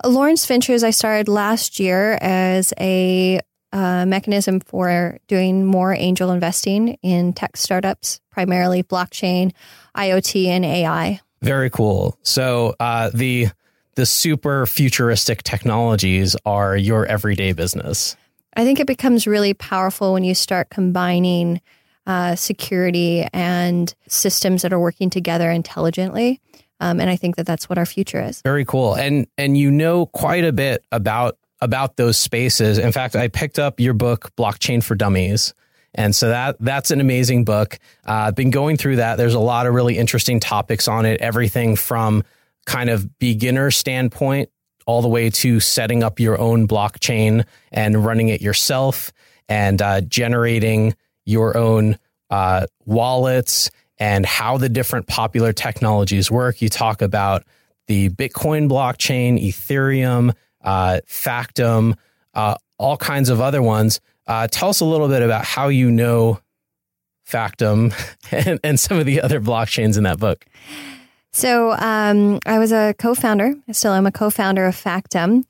Laurence 0.05 0.45
Ventures, 0.45 0.83
I 0.83 0.91
started 0.91 1.28
last 1.28 1.78
year 1.78 2.19
as 2.20 2.75
a 2.80 3.39
uh, 3.75 4.06
mechanism 4.06 4.61
for 4.61 5.19
doing 5.27 5.67
more 5.67 5.92
angel 5.92 6.30
investing 6.30 6.97
in 7.03 7.33
tech 7.33 7.56
startups, 7.56 8.20
primarily 8.30 8.84
blockchain, 8.84 9.53
IoT, 9.97 10.47
and 10.47 10.64
AI. 10.64 11.20
Very 11.42 11.69
cool. 11.69 12.17
So 12.22 12.75
uh, 12.80 13.11
the 13.12 13.48
the 13.97 14.06
super 14.06 14.67
futuristic 14.67 15.42
technologies 15.42 16.34
are 16.47 16.77
your 16.77 17.06
everyday 17.06 17.52
business. 17.52 18.17
I 18.56 18.64
think 18.64 18.80
it 18.80 18.86
becomes 18.86 19.27
really 19.27 19.55
powerful 19.55 20.12
when 20.12 20.25
you 20.25 20.34
start 20.34 20.70
combining 20.70 21.61
uh, 22.06 22.36
security 22.36 23.27
and 23.33 23.92
systems 24.08 24.62
that 24.62 24.72
are 24.72 24.80
working 24.80 25.11
together 25.11 25.50
intelligently. 25.50 26.41
Um, 26.80 27.00
and 27.00 27.08
I 27.08 27.17
think 27.17 27.36
that 27.36 27.47
that's 27.47 27.69
what 27.69 27.78
our 27.78 27.86
future 27.86 28.20
is. 28.20 28.41
Very 28.42 28.64
cool. 28.64 28.95
And 28.95 29.27
and 29.36 29.58
you 29.58 29.70
know 29.70 30.06
quite 30.06 30.45
a 30.45 30.52
bit 30.52 30.84
about 30.92 31.39
about 31.64 31.96
those 31.96 32.16
spaces. 32.16 32.78
In 32.78 32.92
fact, 32.92 33.16
I 33.16 33.28
picked 33.28 33.58
up 33.58 33.80
your 33.80 33.94
book, 33.94 34.30
Blockchain 34.36 34.83
for 34.83 34.94
Dummies. 34.94 35.55
And 35.94 36.14
so 36.14 36.28
that 36.28 36.56
that's 36.61 36.90
an 36.90 37.00
amazing 37.00 37.44
book. 37.44 37.78
Uh, 38.06 38.12
I've 38.12 38.34
been 38.34 38.50
going 38.50 38.77
through 38.77 38.96
that. 38.96 39.16
There's 39.16 39.34
a 39.34 39.40
lot 39.40 39.66
of 39.66 39.74
really 39.74 39.96
interesting 39.96 40.40
topics 40.40 40.89
on 40.89 41.06
it. 41.06 41.20
Everything 41.20 41.77
from 41.77 42.24
kind 42.66 42.90
of 42.90 43.18
beginner 43.18 43.70
standpoint 43.70 44.50
all 44.86 45.02
the 45.02 45.08
way 45.08 45.30
to 45.30 45.61
setting 45.61 46.02
up 46.02 46.20
your 46.20 46.39
own 46.39 46.68
blockchain 46.68 47.44
and 47.72 48.05
running 48.05 48.28
it 48.28 48.42
yourself 48.42 49.12
and 49.48 49.80
uh, 49.80 50.00
generating 50.02 50.94
your 51.24 51.56
own 51.56 51.96
uh, 52.28 52.66
wallets 52.84 53.70
and 53.98 54.27
how 54.27 54.58
the 54.58 54.68
different 54.68 55.06
popular 55.06 55.52
technologies 55.52 56.30
work. 56.30 56.60
You 56.60 56.68
talk 56.68 57.00
about 57.00 57.44
the 57.86 58.08
Bitcoin 58.10 58.68
blockchain, 58.68 59.42
Ethereum, 59.42 60.34
uh, 60.64 61.01
Factom, 61.07 61.97
uh, 62.35 62.57
all 62.79 62.97
kinds 62.97 63.29
of 63.29 63.41
other 63.41 63.63
ones. 63.63 64.01
Uh, 64.27 64.48
tell 64.48 64.70
us 64.70 64.80
a 64.80 64.85
little 64.85 65.08
bit 65.08 65.23
about 65.23 65.45
how 65.45 65.69
you 65.69 65.91
know 65.91 66.41
Factom 67.29 67.95
and, 68.33 68.58
and 68.64 68.80
some 68.80 68.98
of 68.98 69.07
the 69.07 69.20
other 69.20 69.41
blockchains 69.41 69.97
in 69.97 70.05
that 70.05 70.19
book. 70.19 70.45
So 71.33 71.73
um, 71.73 72.39
I 72.47 72.58
was 72.58 72.73
a 72.73 72.95
co-founder. 72.98 73.55
I 73.69 73.73
still 73.73 73.92
am 73.92 74.07
a 74.07 74.13
co-founder 74.13 74.67
of 74.67 74.77
Factom. 74.77 75.45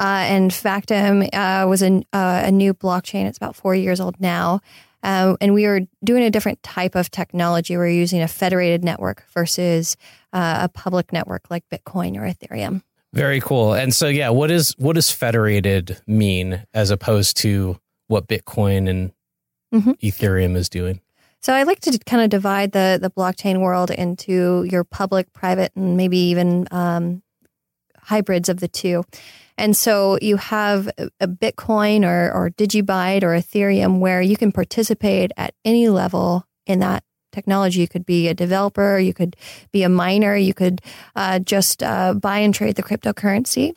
Uh, 0.00 0.24
and 0.28 0.50
Factom 0.50 1.28
uh, 1.32 1.66
was 1.66 1.82
a, 1.82 2.02
uh, 2.12 2.42
a 2.44 2.52
new 2.52 2.74
blockchain. 2.74 3.26
It's 3.26 3.38
about 3.38 3.56
four 3.56 3.74
years 3.74 4.00
old 4.00 4.20
now. 4.20 4.60
Uh, 5.02 5.36
and 5.40 5.54
we 5.54 5.66
were 5.66 5.82
doing 6.02 6.22
a 6.22 6.30
different 6.30 6.62
type 6.62 6.94
of 6.94 7.10
technology. 7.10 7.76
We 7.76 7.84
are 7.84 7.88
using 7.88 8.20
a 8.20 8.28
federated 8.28 8.84
network 8.84 9.24
versus 9.32 9.96
uh, 10.32 10.60
a 10.62 10.68
public 10.68 11.12
network 11.12 11.50
like 11.50 11.64
Bitcoin 11.68 12.16
or 12.16 12.22
Ethereum. 12.22 12.82
Very 13.12 13.40
cool. 13.40 13.72
And 13.72 13.94
so, 13.94 14.08
yeah, 14.08 14.28
what 14.28 14.50
is 14.50 14.74
what 14.78 14.94
does 14.94 15.10
federated 15.10 16.00
mean 16.06 16.64
as 16.74 16.90
opposed 16.90 17.36
to 17.38 17.78
what 18.08 18.28
Bitcoin 18.28 18.88
and 18.88 19.12
mm-hmm. 19.74 19.92
Ethereum 20.02 20.56
is 20.56 20.68
doing? 20.68 21.00
So 21.40 21.54
I 21.54 21.62
like 21.62 21.80
to 21.80 21.98
kind 22.00 22.22
of 22.22 22.30
divide 22.30 22.72
the 22.72 22.98
the 23.00 23.10
blockchain 23.10 23.60
world 23.60 23.90
into 23.90 24.66
your 24.70 24.84
public, 24.84 25.32
private, 25.32 25.72
and 25.74 25.96
maybe 25.96 26.18
even 26.18 26.68
um, 26.70 27.22
hybrids 28.08 28.48
of 28.48 28.60
the 28.60 28.68
two. 28.68 29.04
And 29.56 29.76
so 29.76 30.18
you 30.22 30.36
have 30.36 30.88
a 31.20 31.26
Bitcoin 31.26 32.04
or, 32.04 32.32
or 32.32 32.50
Digibyte 32.50 33.24
or 33.24 33.30
Ethereum 33.30 33.98
where 33.98 34.22
you 34.22 34.36
can 34.36 34.52
participate 34.52 35.32
at 35.36 35.52
any 35.64 35.88
level 35.88 36.46
in 36.64 36.78
that 36.78 37.02
technology. 37.38 37.80
You 37.80 37.88
could 37.88 38.06
be 38.06 38.28
a 38.28 38.34
developer, 38.34 38.98
you 38.98 39.14
could 39.14 39.36
be 39.72 39.82
a 39.82 39.88
miner, 39.88 40.34
you 40.36 40.54
could 40.54 40.80
uh, 41.14 41.38
just 41.38 41.82
uh, 41.82 42.14
buy 42.14 42.38
and 42.38 42.54
trade 42.54 42.76
the 42.76 42.82
cryptocurrency. 42.82 43.74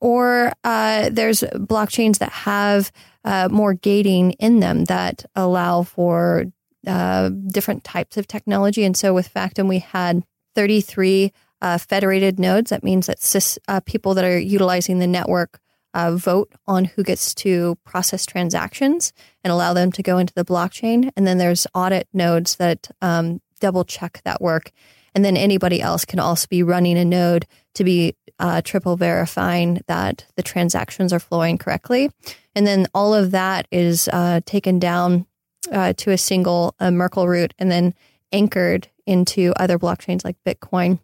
Or 0.00 0.52
uh, 0.64 1.10
there's 1.10 1.40
blockchains 1.72 2.18
that 2.18 2.32
have 2.32 2.92
uh, 3.24 3.48
more 3.50 3.74
gating 3.74 4.32
in 4.32 4.60
them 4.60 4.84
that 4.86 5.24
allow 5.34 5.82
for 5.82 6.46
uh, 6.86 7.30
different 7.58 7.84
types 7.84 8.16
of 8.16 8.26
technology. 8.26 8.84
And 8.84 8.96
so 8.96 9.14
with 9.14 9.32
Factom, 9.32 9.68
we 9.68 9.78
had 9.78 10.22
33 10.54 11.32
uh, 11.62 11.78
federated 11.78 12.38
nodes. 12.38 12.70
That 12.70 12.84
means 12.84 13.06
that 13.06 13.20
cis, 13.20 13.58
people 13.86 14.14
that 14.14 14.24
are 14.24 14.38
utilizing 14.38 14.98
the 14.98 15.06
network 15.06 15.60
uh, 15.94 16.16
vote 16.16 16.52
on 16.66 16.84
who 16.84 17.02
gets 17.02 17.34
to 17.34 17.76
process 17.84 18.26
transactions 18.26 19.12
and 19.42 19.52
allow 19.52 19.72
them 19.72 19.92
to 19.92 20.02
go 20.02 20.18
into 20.18 20.34
the 20.34 20.44
blockchain. 20.44 21.10
And 21.16 21.26
then 21.26 21.38
there's 21.38 21.66
audit 21.74 22.08
nodes 22.12 22.56
that 22.56 22.90
um, 23.00 23.40
double 23.60 23.84
check 23.84 24.20
that 24.24 24.42
work. 24.42 24.72
And 25.14 25.24
then 25.24 25.36
anybody 25.36 25.80
else 25.80 26.04
can 26.04 26.18
also 26.18 26.48
be 26.50 26.64
running 26.64 26.98
a 26.98 27.04
node 27.04 27.46
to 27.74 27.84
be 27.84 28.16
uh, 28.40 28.60
triple 28.62 28.96
verifying 28.96 29.80
that 29.86 30.26
the 30.34 30.42
transactions 30.42 31.12
are 31.12 31.20
flowing 31.20 31.56
correctly. 31.56 32.10
And 32.56 32.66
then 32.66 32.88
all 32.92 33.14
of 33.14 33.30
that 33.30 33.68
is 33.70 34.08
uh, 34.12 34.40
taken 34.44 34.80
down 34.80 35.26
uh, 35.70 35.92
to 35.94 36.10
a 36.10 36.18
single 36.18 36.74
Merkle 36.80 37.28
root 37.28 37.54
and 37.58 37.70
then 37.70 37.94
anchored 38.32 38.88
into 39.06 39.52
other 39.56 39.78
blockchains 39.78 40.24
like 40.24 40.36
Bitcoin 40.44 40.98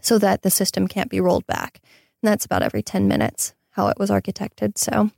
so 0.00 0.18
that 0.18 0.42
the 0.42 0.50
system 0.50 0.88
can't 0.88 1.10
be 1.10 1.20
rolled 1.20 1.46
back. 1.46 1.80
And 2.22 2.28
that's 2.30 2.46
about 2.46 2.62
every 2.62 2.82
10 2.82 3.06
minutes 3.06 3.54
how 3.74 3.88
it 3.88 3.98
was 3.98 4.10
architected. 4.10 4.78
So 4.78 5.10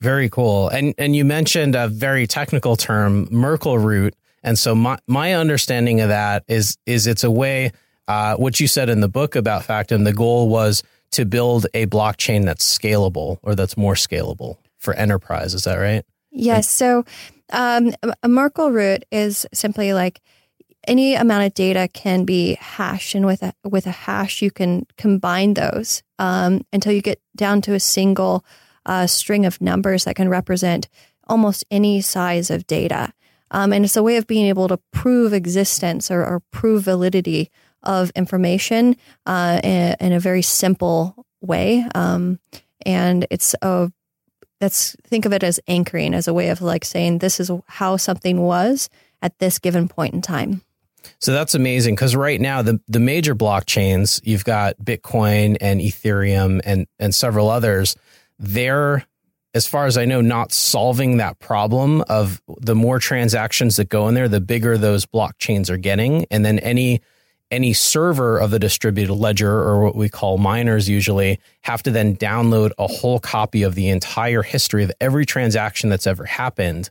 very 0.00 0.28
cool. 0.28 0.68
And 0.68 0.94
and 0.98 1.14
you 1.14 1.24
mentioned 1.24 1.74
a 1.74 1.88
very 1.88 2.26
technical 2.26 2.76
term, 2.76 3.28
Merkle 3.30 3.78
root. 3.78 4.14
And 4.42 4.58
so 4.58 4.74
my 4.74 4.98
my 5.06 5.34
understanding 5.34 6.00
of 6.00 6.08
that 6.08 6.44
is 6.48 6.76
is 6.86 7.06
it's 7.06 7.24
a 7.24 7.30
way 7.30 7.72
uh, 8.08 8.36
what 8.36 8.58
you 8.58 8.66
said 8.66 8.88
in 8.88 9.00
the 9.00 9.08
book 9.08 9.36
about 9.36 9.62
Factom, 9.62 10.04
the 10.04 10.12
goal 10.12 10.48
was 10.48 10.82
to 11.12 11.24
build 11.24 11.66
a 11.72 11.86
blockchain 11.86 12.44
that's 12.44 12.78
scalable 12.78 13.38
or 13.42 13.54
that's 13.54 13.76
more 13.76 13.94
scalable 13.94 14.56
for 14.78 14.94
enterprise. 14.94 15.54
Is 15.54 15.64
that 15.64 15.76
right? 15.76 16.04
Yes. 16.30 16.68
So 16.68 17.04
um, 17.52 17.92
a 18.22 18.28
Merkle 18.28 18.72
root 18.72 19.04
is 19.12 19.46
simply 19.52 19.92
like 19.92 20.20
any 20.86 21.14
amount 21.14 21.44
of 21.44 21.54
data 21.54 21.88
can 21.92 22.24
be 22.24 22.54
hashed, 22.54 23.14
and 23.14 23.26
with 23.26 23.42
a 23.42 23.54
with 23.64 23.86
a 23.86 23.92
hash, 23.92 24.42
you 24.42 24.50
can 24.50 24.86
combine 24.96 25.54
those 25.54 26.02
um, 26.18 26.64
until 26.72 26.92
you 26.92 27.02
get 27.02 27.20
down 27.36 27.62
to 27.62 27.74
a 27.74 27.80
single 27.80 28.44
uh, 28.86 29.06
string 29.06 29.46
of 29.46 29.60
numbers 29.60 30.04
that 30.04 30.16
can 30.16 30.28
represent 30.28 30.88
almost 31.28 31.64
any 31.70 32.00
size 32.00 32.50
of 32.50 32.66
data. 32.66 33.12
Um, 33.50 33.72
and 33.72 33.84
it's 33.84 33.96
a 33.96 34.02
way 34.02 34.16
of 34.16 34.26
being 34.26 34.46
able 34.46 34.66
to 34.68 34.78
prove 34.92 35.32
existence 35.32 36.10
or, 36.10 36.24
or 36.24 36.40
prove 36.50 36.84
validity 36.84 37.50
of 37.82 38.10
information 38.10 38.96
uh, 39.26 39.60
in, 39.62 39.96
in, 40.00 40.12
a 40.12 40.20
very 40.20 40.42
simple 40.42 41.26
way. 41.40 41.86
Um, 41.94 42.38
and 42.86 43.26
it's 43.30 43.54
a 43.60 43.92
that's 44.60 44.96
think 45.02 45.26
of 45.26 45.32
it 45.32 45.42
as 45.42 45.60
anchoring 45.66 46.14
as 46.14 46.28
a 46.28 46.34
way 46.34 46.48
of 46.48 46.62
like 46.62 46.84
saying 46.84 47.18
this 47.18 47.40
is 47.40 47.50
how 47.66 47.96
something 47.96 48.40
was 48.40 48.88
at 49.20 49.38
this 49.38 49.58
given 49.58 49.88
point 49.88 50.14
in 50.14 50.22
time. 50.22 50.62
So 51.18 51.32
that's 51.32 51.54
amazing 51.54 51.94
because 51.94 52.16
right 52.16 52.40
now 52.40 52.62
the 52.62 52.80
the 52.88 53.00
major 53.00 53.34
blockchains 53.34 54.20
you've 54.24 54.44
got 54.44 54.76
Bitcoin 54.78 55.56
and 55.60 55.80
Ethereum 55.80 56.60
and 56.64 56.86
and 56.98 57.14
several 57.14 57.48
others. 57.48 57.96
They're 58.38 59.06
as 59.54 59.66
far 59.66 59.86
as 59.86 59.98
I 59.98 60.06
know, 60.06 60.20
not 60.22 60.52
solving 60.52 61.18
that 61.18 61.38
problem 61.38 62.02
of 62.08 62.40
the 62.58 62.74
more 62.74 62.98
transactions 62.98 63.76
that 63.76 63.90
go 63.90 64.08
in 64.08 64.14
there, 64.14 64.28
the 64.28 64.40
bigger 64.40 64.78
those 64.78 65.04
blockchains 65.04 65.68
are 65.68 65.76
getting, 65.76 66.26
and 66.30 66.44
then 66.44 66.58
any 66.60 67.02
any 67.50 67.74
server 67.74 68.38
of 68.38 68.50
the 68.50 68.58
distributed 68.58 69.12
ledger 69.12 69.52
or 69.52 69.84
what 69.84 69.94
we 69.94 70.08
call 70.08 70.38
miners 70.38 70.88
usually 70.88 71.38
have 71.60 71.82
to 71.82 71.90
then 71.90 72.16
download 72.16 72.70
a 72.78 72.86
whole 72.86 73.18
copy 73.18 73.62
of 73.62 73.74
the 73.74 73.90
entire 73.90 74.42
history 74.42 74.82
of 74.82 74.90
every 75.02 75.26
transaction 75.26 75.90
that's 75.90 76.06
ever 76.06 76.24
happened 76.24 76.88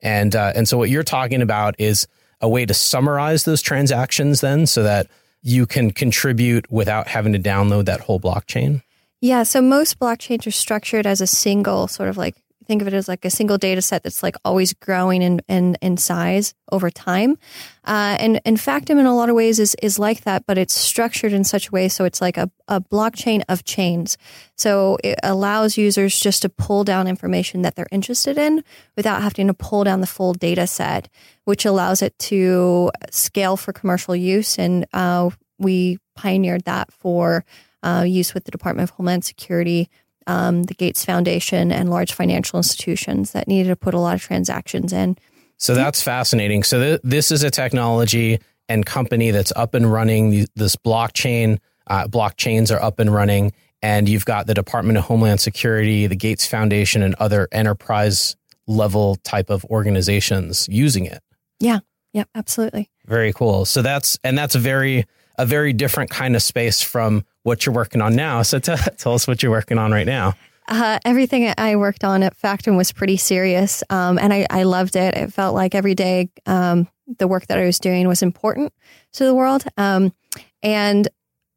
and 0.00 0.36
uh, 0.36 0.52
and 0.54 0.68
so 0.68 0.78
what 0.78 0.88
you're 0.88 1.02
talking 1.02 1.42
about 1.42 1.74
is 1.78 2.06
a 2.44 2.48
way 2.48 2.66
to 2.66 2.74
summarize 2.74 3.44
those 3.44 3.62
transactions 3.62 4.40
then 4.42 4.66
so 4.66 4.82
that 4.82 5.08
you 5.42 5.66
can 5.66 5.90
contribute 5.90 6.70
without 6.70 7.08
having 7.08 7.32
to 7.32 7.38
download 7.38 7.86
that 7.86 8.00
whole 8.00 8.20
blockchain? 8.20 8.82
Yeah 9.20 9.42
so 9.42 9.62
most 9.62 9.98
blockchains 9.98 10.46
are 10.46 10.52
structured 10.52 11.06
as 11.06 11.20
a 11.20 11.26
single 11.26 11.88
sort 11.88 12.10
of 12.10 12.16
like 12.16 12.36
think 12.66 12.82
of 12.82 12.88
it 12.88 12.94
as 12.94 13.08
like 13.08 13.24
a 13.24 13.30
single 13.30 13.58
data 13.58 13.82
set 13.82 14.02
that's 14.02 14.22
like 14.22 14.36
always 14.44 14.72
growing 14.72 15.22
in, 15.22 15.40
in, 15.48 15.76
in 15.80 15.96
size 15.96 16.54
over 16.72 16.90
time. 16.90 17.38
Uh, 17.84 18.16
and, 18.18 18.40
and 18.44 18.56
Factom 18.56 18.98
in 18.98 19.06
a 19.06 19.14
lot 19.14 19.28
of 19.28 19.36
ways 19.36 19.58
is, 19.58 19.76
is 19.82 19.98
like 19.98 20.22
that, 20.22 20.46
but 20.46 20.58
it's 20.58 20.74
structured 20.74 21.32
in 21.32 21.44
such 21.44 21.68
a 21.68 21.70
way 21.70 21.88
so 21.88 22.04
it's 22.04 22.20
like 22.20 22.36
a, 22.36 22.50
a 22.68 22.80
blockchain 22.80 23.42
of 23.48 23.64
chains. 23.64 24.16
So 24.56 24.98
it 25.04 25.18
allows 25.22 25.76
users 25.76 26.18
just 26.18 26.42
to 26.42 26.48
pull 26.48 26.84
down 26.84 27.06
information 27.06 27.62
that 27.62 27.76
they're 27.76 27.86
interested 27.92 28.38
in 28.38 28.64
without 28.96 29.22
having 29.22 29.46
to 29.48 29.54
pull 29.54 29.84
down 29.84 30.00
the 30.00 30.06
full 30.06 30.32
data 30.32 30.66
set, 30.66 31.08
which 31.44 31.64
allows 31.64 32.02
it 32.02 32.18
to 32.20 32.90
scale 33.10 33.56
for 33.56 33.72
commercial 33.72 34.16
use. 34.16 34.58
And 34.58 34.86
uh, 34.92 35.30
we 35.58 35.98
pioneered 36.14 36.64
that 36.64 36.92
for 36.92 37.44
uh, 37.82 38.04
use 38.06 38.32
with 38.32 38.44
the 38.44 38.50
Department 38.50 38.88
of 38.88 38.96
Homeland 38.96 39.24
Security 39.24 39.90
um, 40.26 40.64
the 40.64 40.74
Gates 40.74 41.04
Foundation 41.04 41.70
and 41.70 41.90
large 41.90 42.12
financial 42.12 42.58
institutions 42.58 43.32
that 43.32 43.48
needed 43.48 43.68
to 43.68 43.76
put 43.76 43.94
a 43.94 43.98
lot 43.98 44.14
of 44.14 44.22
transactions 44.22 44.92
in. 44.92 45.16
So 45.56 45.74
that's 45.74 46.02
fascinating. 46.02 46.62
So 46.62 46.80
th- 46.80 47.00
this 47.04 47.30
is 47.30 47.42
a 47.42 47.50
technology 47.50 48.40
and 48.68 48.84
company 48.84 49.30
that's 49.30 49.52
up 49.54 49.74
and 49.74 49.90
running. 49.90 50.46
This 50.56 50.76
blockchain, 50.76 51.58
uh, 51.86 52.08
blockchains 52.08 52.74
are 52.74 52.82
up 52.82 52.98
and 52.98 53.12
running, 53.12 53.52
and 53.82 54.08
you've 54.08 54.24
got 54.24 54.46
the 54.46 54.54
Department 54.54 54.98
of 54.98 55.04
Homeland 55.04 55.40
Security, 55.40 56.06
the 56.06 56.16
Gates 56.16 56.46
Foundation, 56.46 57.02
and 57.02 57.14
other 57.16 57.48
enterprise 57.52 58.36
level 58.66 59.16
type 59.16 59.50
of 59.50 59.64
organizations 59.66 60.68
using 60.70 61.04
it. 61.04 61.22
Yeah. 61.60 61.80
Yep. 62.14 62.28
Absolutely. 62.34 62.90
Very 63.06 63.32
cool. 63.32 63.64
So 63.64 63.82
that's 63.82 64.18
and 64.24 64.38
that's 64.38 64.54
a 64.54 64.58
very 64.58 65.04
a 65.36 65.46
very 65.46 65.72
different 65.72 66.10
kind 66.10 66.36
of 66.36 66.42
space 66.42 66.82
from 66.82 67.24
what 67.42 67.64
you're 67.64 67.74
working 67.74 68.00
on 68.00 68.14
now. 68.16 68.42
So 68.42 68.58
t- 68.58 68.74
tell 68.96 69.14
us 69.14 69.26
what 69.26 69.42
you're 69.42 69.52
working 69.52 69.78
on 69.78 69.92
right 69.92 70.06
now. 70.06 70.34
Uh, 70.66 70.98
everything 71.04 71.52
I 71.58 71.76
worked 71.76 72.04
on 72.04 72.22
at 72.22 72.38
Factom 72.38 72.76
was 72.76 72.90
pretty 72.90 73.18
serious, 73.18 73.82
um, 73.90 74.18
and 74.18 74.32
I, 74.32 74.46
I, 74.48 74.62
loved 74.62 74.96
it. 74.96 75.14
It 75.14 75.30
felt 75.30 75.54
like 75.54 75.74
every 75.74 75.94
day 75.94 76.30
um, 76.46 76.88
the 77.18 77.28
work 77.28 77.48
that 77.48 77.58
I 77.58 77.66
was 77.66 77.78
doing 77.78 78.08
was 78.08 78.22
important 78.22 78.72
to 79.12 79.26
the 79.26 79.34
world. 79.34 79.64
Um, 79.76 80.14
and 80.62 81.06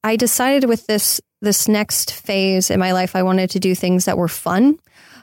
I 0.04 0.18
decided 0.18 0.66
with 0.66 0.88
this 0.88 1.22
this 1.42 1.68
next 1.68 2.14
phase 2.14 2.70
in 2.70 2.80
my 2.80 2.92
life, 2.94 3.16
I 3.16 3.24
wanted 3.24 3.52
to 3.52 3.60
do 3.60 3.76
things 3.76 4.06
that 4.06 4.18
were 4.18 4.28
fun. 4.28 4.80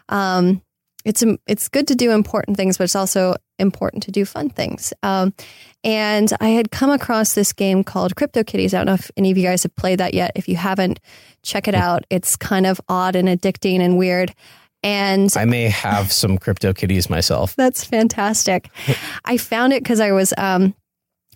Um, 0.08 0.62
it's 1.04 1.22
it's 1.46 1.68
good 1.68 1.86
to 1.88 1.94
do 1.94 2.10
important 2.12 2.56
things, 2.56 2.78
but 2.78 2.84
it's 2.84 2.96
also 2.96 3.36
important 3.58 4.02
to 4.04 4.10
do 4.10 4.24
fun 4.24 4.50
things. 4.50 4.92
Um, 5.02 5.34
and 5.82 6.32
I 6.40 6.48
had 6.48 6.70
come 6.70 6.90
across 6.90 7.34
this 7.34 7.52
game 7.52 7.84
called 7.84 8.14
CryptoKitties. 8.16 8.72
I 8.72 8.78
don't 8.78 8.86
know 8.86 8.94
if 8.94 9.10
any 9.16 9.30
of 9.30 9.36
you 9.36 9.44
guys 9.44 9.62
have 9.64 9.76
played 9.76 10.00
that 10.00 10.14
yet. 10.14 10.32
If 10.34 10.48
you 10.48 10.56
haven't, 10.56 10.98
check 11.42 11.68
it 11.68 11.74
out. 11.74 12.04
It's 12.08 12.36
kind 12.36 12.66
of 12.66 12.80
odd 12.88 13.16
and 13.16 13.28
addicting 13.28 13.80
and 13.80 13.98
weird. 13.98 14.34
And 14.82 15.32
I 15.36 15.44
may 15.44 15.68
have 15.68 16.12
some 16.12 16.38
CryptoKitties 16.38 17.08
myself. 17.08 17.54
That's 17.56 17.84
fantastic. 17.84 18.70
I 19.24 19.36
found 19.36 19.72
it 19.72 19.82
because 19.82 20.00
I 20.00 20.12
was 20.12 20.32
um, 20.38 20.74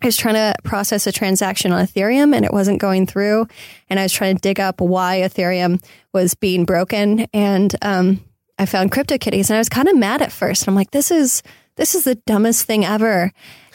I 0.01 0.05
was 0.05 0.17
trying 0.17 0.35
to 0.35 0.55
process 0.63 1.07
a 1.07 1.11
transaction 1.11 1.71
on 1.71 1.85
Ethereum 1.85 2.35
and 2.35 2.45
it 2.45 2.53
wasn't 2.53 2.79
going 2.79 3.05
through. 3.05 3.47
And 3.89 3.99
I 3.99 4.03
was 4.03 4.13
trying 4.13 4.35
to 4.35 4.41
dig 4.41 4.59
up 4.59 4.81
why 4.81 5.19
Ethereum 5.19 5.83
was 6.13 6.35
being 6.35 6.65
broken. 6.65 7.27
And 7.33 7.75
um, 7.81 8.23
I 8.59 8.65
found 8.65 8.91
CryptoKitties 8.91 9.49
and 9.49 9.55
I 9.55 9.59
was 9.59 9.69
kind 9.69 9.87
of 9.87 9.97
mad 9.97 10.21
at 10.21 10.33
first. 10.33 10.67
I'm 10.67 10.75
like, 10.75 10.91
this 10.91 11.09
is 11.09 11.41
this 11.77 11.95
is 11.95 12.03
the 12.03 12.15
dumbest 12.15 12.65
thing 12.65 12.83
ever. 12.83 13.31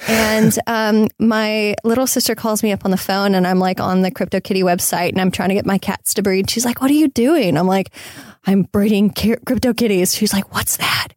And 0.06 0.56
um, 0.66 1.08
my 1.19 1.75
little 1.84 2.06
sister 2.06 2.34
calls 2.34 2.62
me 2.62 2.70
up 2.70 2.84
on 2.84 2.90
the 2.90 2.98
phone 2.98 3.34
and 3.34 3.46
I'm 3.46 3.58
like 3.58 3.81
on 3.81 4.02
the 4.02 4.10
CryptoKitty 4.10 4.62
website 4.62 5.08
and 5.08 5.20
I'm 5.20 5.31
trying 5.31 5.48
to 5.48 5.54
get 5.54 5.64
my 5.64 5.78
cats 5.78 6.12
to 6.14 6.22
breed. 6.22 6.50
She's 6.50 6.66
like, 6.66 6.82
what 6.82 6.90
are 6.90 6.94
you 6.94 7.08
doing? 7.08 7.56
I'm 7.56 7.66
like, 7.66 7.90
I'm 8.46 8.64
breeding 8.64 9.10
CryptoKitties. 9.10 10.16
She's 10.16 10.34
like, 10.34 10.52
what's 10.52 10.76
that? 10.76 11.08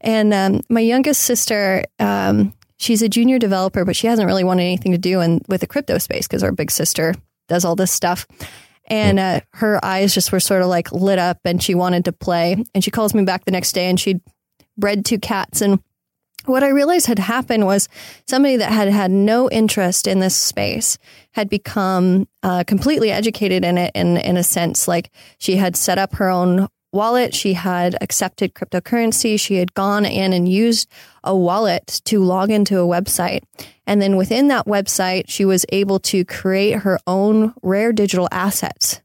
And 0.00 0.32
um, 0.32 0.60
my 0.68 0.80
youngest 0.80 1.24
sister, 1.24 1.82
um, 1.98 2.54
she's 2.76 3.02
a 3.02 3.08
junior 3.08 3.40
developer, 3.40 3.84
but 3.84 3.96
she 3.96 4.06
hasn't 4.06 4.26
really 4.26 4.44
wanted 4.44 4.62
anything 4.62 4.92
to 4.92 4.98
do 4.98 5.20
in, 5.20 5.40
with 5.48 5.60
the 5.60 5.66
crypto 5.66 5.98
space 5.98 6.28
because 6.28 6.44
our 6.44 6.52
big 6.52 6.70
sister 6.70 7.16
does 7.48 7.64
all 7.64 7.74
this 7.74 7.90
stuff. 7.90 8.28
And 8.88 9.18
uh, 9.18 9.40
her 9.54 9.82
eyes 9.84 10.14
just 10.14 10.32
were 10.32 10.40
sort 10.40 10.62
of 10.62 10.68
like 10.68 10.90
lit 10.92 11.18
up 11.18 11.38
and 11.44 11.62
she 11.62 11.74
wanted 11.74 12.04
to 12.06 12.12
play. 12.12 12.64
And 12.74 12.82
she 12.82 12.90
calls 12.90 13.14
me 13.14 13.24
back 13.24 13.44
the 13.44 13.50
next 13.50 13.72
day 13.72 13.88
and 13.88 13.98
she'd 13.98 14.20
bred 14.76 15.04
two 15.04 15.18
cats. 15.18 15.60
And 15.60 15.80
what 16.46 16.64
I 16.64 16.68
realized 16.68 17.06
had 17.06 17.18
happened 17.18 17.66
was 17.66 17.88
somebody 18.26 18.56
that 18.56 18.72
had 18.72 18.88
had 18.88 19.10
no 19.10 19.50
interest 19.50 20.06
in 20.06 20.20
this 20.20 20.36
space 20.36 20.98
had 21.32 21.50
become 21.50 22.26
uh, 22.42 22.64
completely 22.64 23.10
educated 23.10 23.64
in 23.64 23.76
it 23.76 23.92
in, 23.94 24.16
in 24.16 24.36
a 24.36 24.42
sense. 24.42 24.88
Like 24.88 25.10
she 25.38 25.56
had 25.56 25.76
set 25.76 25.98
up 25.98 26.14
her 26.14 26.28
own 26.28 26.68
wallet. 26.92 27.34
She 27.34 27.52
had 27.52 27.96
accepted 28.00 28.54
cryptocurrency. 28.54 29.38
She 29.38 29.56
had 29.56 29.74
gone 29.74 30.06
in 30.06 30.32
and 30.32 30.48
used 30.48 30.88
a 31.22 31.36
wallet 31.36 32.00
to 32.06 32.22
log 32.22 32.50
into 32.50 32.78
a 32.78 32.86
website. 32.86 33.42
And 33.88 34.02
then 34.02 34.16
within 34.16 34.48
that 34.48 34.66
website, 34.66 35.24
she 35.28 35.46
was 35.46 35.64
able 35.70 35.98
to 36.00 36.22
create 36.26 36.80
her 36.80 37.00
own 37.06 37.54
rare 37.62 37.90
digital 37.90 38.28
assets 38.30 39.00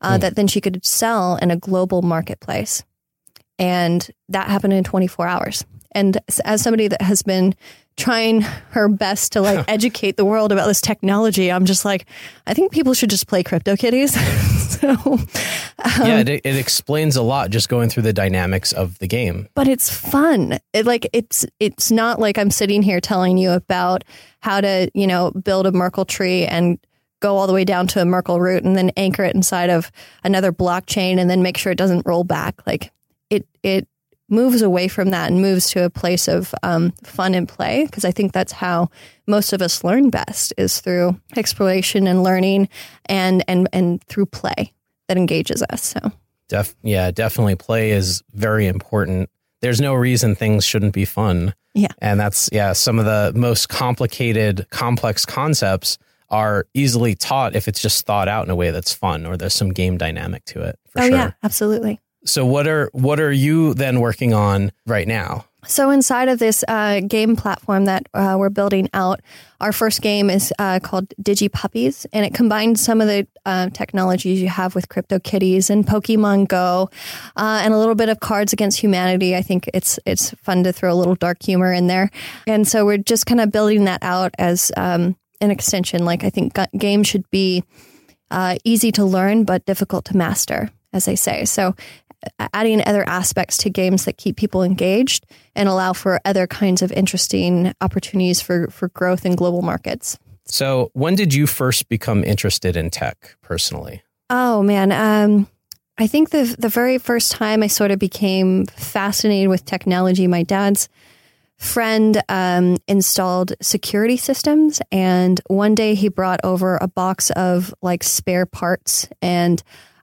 uh, 0.00 0.16
mm. 0.16 0.20
that 0.20 0.36
then 0.36 0.46
she 0.48 0.62
could 0.62 0.82
sell 0.84 1.36
in 1.36 1.50
a 1.50 1.56
global 1.56 2.00
marketplace. 2.00 2.82
And 3.58 4.10
that 4.30 4.48
happened 4.48 4.72
in 4.72 4.84
24 4.84 5.26
hours. 5.26 5.66
And 5.92 6.16
as 6.46 6.62
somebody 6.62 6.88
that 6.88 7.02
has 7.02 7.22
been 7.22 7.54
trying 7.98 8.40
her 8.70 8.88
best 8.88 9.32
to 9.32 9.42
like 9.42 9.64
educate 9.68 10.16
the 10.16 10.24
world 10.24 10.50
about 10.50 10.66
this 10.66 10.80
technology, 10.80 11.52
I'm 11.52 11.66
just 11.66 11.84
like, 11.84 12.06
I 12.46 12.54
think 12.54 12.72
people 12.72 12.94
should 12.94 13.10
just 13.10 13.28
play 13.28 13.42
CryptoKitties. 13.42 14.16
so, 14.96 15.12
um, 15.12 15.20
yeah, 16.00 16.18
it, 16.18 16.28
it, 16.28 16.56
explains 16.56 17.14
a 17.14 17.22
lot 17.22 17.50
just 17.50 17.68
going 17.68 17.88
through 17.88 18.02
the 18.02 18.12
dynamics 18.12 18.72
of 18.72 18.98
the 18.98 19.06
game. 19.06 19.48
But 19.54 19.68
it's 19.68 19.88
fun. 19.88 20.58
It 20.72 20.86
like 20.86 21.08
it's 21.12 21.46
it's 21.60 21.92
not 21.92 22.18
like 22.18 22.36
I'm 22.36 22.50
sitting 22.50 22.82
here 22.82 23.00
telling 23.00 23.38
you 23.38 23.52
about 23.52 24.02
how 24.40 24.60
to 24.60 24.90
you 24.92 25.06
know 25.06 25.30
build 25.30 25.66
a 25.66 25.72
Merkle 25.72 26.04
tree 26.04 26.44
and 26.46 26.78
go 27.20 27.36
all 27.36 27.46
the 27.46 27.52
way 27.52 27.64
down 27.64 27.86
to 27.86 28.02
a 28.02 28.04
Merkle 28.04 28.40
root 28.40 28.64
and 28.64 28.76
then 28.76 28.90
anchor 28.96 29.22
it 29.22 29.36
inside 29.36 29.70
of 29.70 29.92
another 30.24 30.52
blockchain 30.52 31.18
and 31.18 31.30
then 31.30 31.42
make 31.42 31.56
sure 31.56 31.70
it 31.70 31.78
doesn't 31.78 32.04
roll 32.04 32.24
back. 32.24 32.66
Like 32.66 32.90
it 33.30 33.46
it 33.62 33.86
moves 34.32 34.62
away 34.62 34.88
from 34.88 35.10
that 35.10 35.30
and 35.30 35.40
moves 35.40 35.70
to 35.70 35.84
a 35.84 35.90
place 35.90 36.26
of 36.26 36.54
um, 36.62 36.92
fun 37.04 37.34
and 37.34 37.46
play 37.46 37.84
because 37.84 38.04
I 38.04 38.10
think 38.10 38.32
that's 38.32 38.52
how 38.52 38.88
most 39.26 39.52
of 39.52 39.60
us 39.62 39.84
learn 39.84 40.10
best 40.10 40.54
is 40.56 40.80
through 40.80 41.20
exploration 41.36 42.06
and 42.06 42.22
learning 42.22 42.68
and 43.06 43.44
and 43.46 43.68
and 43.72 44.02
through 44.04 44.26
play 44.26 44.72
that 45.06 45.16
engages 45.16 45.62
us. 45.70 45.84
So, 45.84 46.10
Def, 46.48 46.74
yeah, 46.82 47.10
definitely 47.10 47.56
play 47.56 47.90
is 47.90 48.22
very 48.32 48.66
important. 48.66 49.28
There's 49.60 49.80
no 49.80 49.94
reason 49.94 50.34
things 50.34 50.64
shouldn't 50.64 50.94
be 50.94 51.04
fun. 51.04 51.54
Yeah, 51.74 51.92
and 52.00 52.18
that's 52.18 52.48
yeah 52.52 52.72
some 52.72 52.98
of 52.98 53.04
the 53.04 53.38
most 53.38 53.68
complicated, 53.68 54.66
complex 54.70 55.24
concepts 55.24 55.98
are 56.30 56.66
easily 56.72 57.14
taught 57.14 57.54
if 57.54 57.68
it's 57.68 57.80
just 57.80 58.06
thought 58.06 58.26
out 58.26 58.46
in 58.46 58.50
a 58.50 58.56
way 58.56 58.70
that's 58.70 58.92
fun 58.92 59.26
or 59.26 59.36
there's 59.36 59.52
some 59.52 59.68
game 59.68 59.98
dynamic 59.98 60.42
to 60.46 60.62
it. 60.62 60.78
oh 60.96 61.02
sure. 61.02 61.10
yeah, 61.10 61.30
absolutely. 61.42 62.00
So 62.24 62.46
what 62.46 62.66
are 62.66 62.90
what 62.92 63.20
are 63.20 63.32
you 63.32 63.74
then 63.74 64.00
working 64.00 64.32
on 64.32 64.72
right 64.86 65.08
now? 65.08 65.46
So 65.64 65.90
inside 65.90 66.28
of 66.28 66.40
this 66.40 66.64
uh, 66.66 67.00
game 67.00 67.36
platform 67.36 67.84
that 67.84 68.08
uh, 68.14 68.34
we're 68.36 68.50
building 68.50 68.88
out, 68.92 69.20
our 69.60 69.70
first 69.70 70.02
game 70.02 70.28
is 70.28 70.52
uh, 70.58 70.80
called 70.80 71.10
Digipuppies, 71.22 72.04
and 72.12 72.26
it 72.26 72.34
combines 72.34 72.82
some 72.82 73.00
of 73.00 73.06
the 73.06 73.28
uh, 73.46 73.70
technologies 73.70 74.42
you 74.42 74.48
have 74.48 74.74
with 74.74 74.88
CryptoKitties 74.88 75.70
and 75.70 75.86
Pokemon 75.86 76.48
Go, 76.48 76.90
uh, 77.36 77.60
and 77.62 77.72
a 77.72 77.78
little 77.78 77.94
bit 77.94 78.08
of 78.08 78.18
Cards 78.18 78.52
Against 78.52 78.80
Humanity. 78.80 79.36
I 79.36 79.42
think 79.42 79.70
it's 79.72 80.00
it's 80.04 80.30
fun 80.42 80.64
to 80.64 80.72
throw 80.72 80.92
a 80.92 80.98
little 80.98 81.14
dark 81.14 81.40
humor 81.40 81.72
in 81.72 81.86
there, 81.86 82.10
and 82.44 82.66
so 82.66 82.84
we're 82.84 82.98
just 82.98 83.26
kind 83.26 83.40
of 83.40 83.52
building 83.52 83.84
that 83.84 84.02
out 84.02 84.34
as 84.38 84.72
um, 84.76 85.16
an 85.40 85.52
extension. 85.52 86.04
Like 86.04 86.24
I 86.24 86.30
think 86.30 86.58
games 86.76 87.06
should 87.06 87.30
be 87.30 87.62
uh, 88.32 88.56
easy 88.64 88.90
to 88.92 89.04
learn 89.04 89.44
but 89.44 89.64
difficult 89.64 90.06
to 90.06 90.16
master, 90.16 90.70
as 90.92 91.04
they 91.04 91.14
say. 91.14 91.44
So 91.44 91.76
adding 92.52 92.86
other 92.86 93.06
aspects 93.08 93.56
to 93.58 93.70
games 93.70 94.04
that 94.04 94.16
keep 94.16 94.36
people 94.36 94.62
engaged 94.62 95.26
and 95.54 95.68
allow 95.68 95.92
for 95.92 96.20
other 96.24 96.46
kinds 96.46 96.82
of 96.82 96.92
interesting 96.92 97.72
opportunities 97.80 98.40
for 98.40 98.68
for 98.68 98.88
growth 98.88 99.24
in 99.26 99.34
global 99.34 99.62
markets. 99.62 100.18
So, 100.44 100.90
when 100.92 101.14
did 101.14 101.32
you 101.32 101.46
first 101.46 101.88
become 101.88 102.24
interested 102.24 102.76
in 102.76 102.90
tech 102.90 103.36
personally? 103.42 104.02
Oh 104.28 104.62
man, 104.62 104.92
um, 104.92 105.48
I 105.98 106.06
think 106.06 106.30
the 106.30 106.54
the 106.58 106.68
very 106.68 106.98
first 106.98 107.32
time 107.32 107.62
I 107.62 107.66
sort 107.66 107.90
of 107.90 107.98
became 107.98 108.66
fascinated 108.66 109.48
with 109.48 109.64
technology, 109.64 110.26
my 110.26 110.42
dad's 110.42 110.88
friend 111.58 112.20
um, 112.28 112.76
installed 112.88 113.52
security 113.62 114.16
systems, 114.16 114.82
and 114.90 115.40
one 115.46 115.74
day 115.74 115.94
he 115.94 116.08
brought 116.08 116.40
over 116.42 116.76
a 116.80 116.88
box 116.88 117.30
of 117.30 117.72
like 117.82 118.02
spare 118.02 118.46
parts, 118.46 119.08
and 119.20 119.62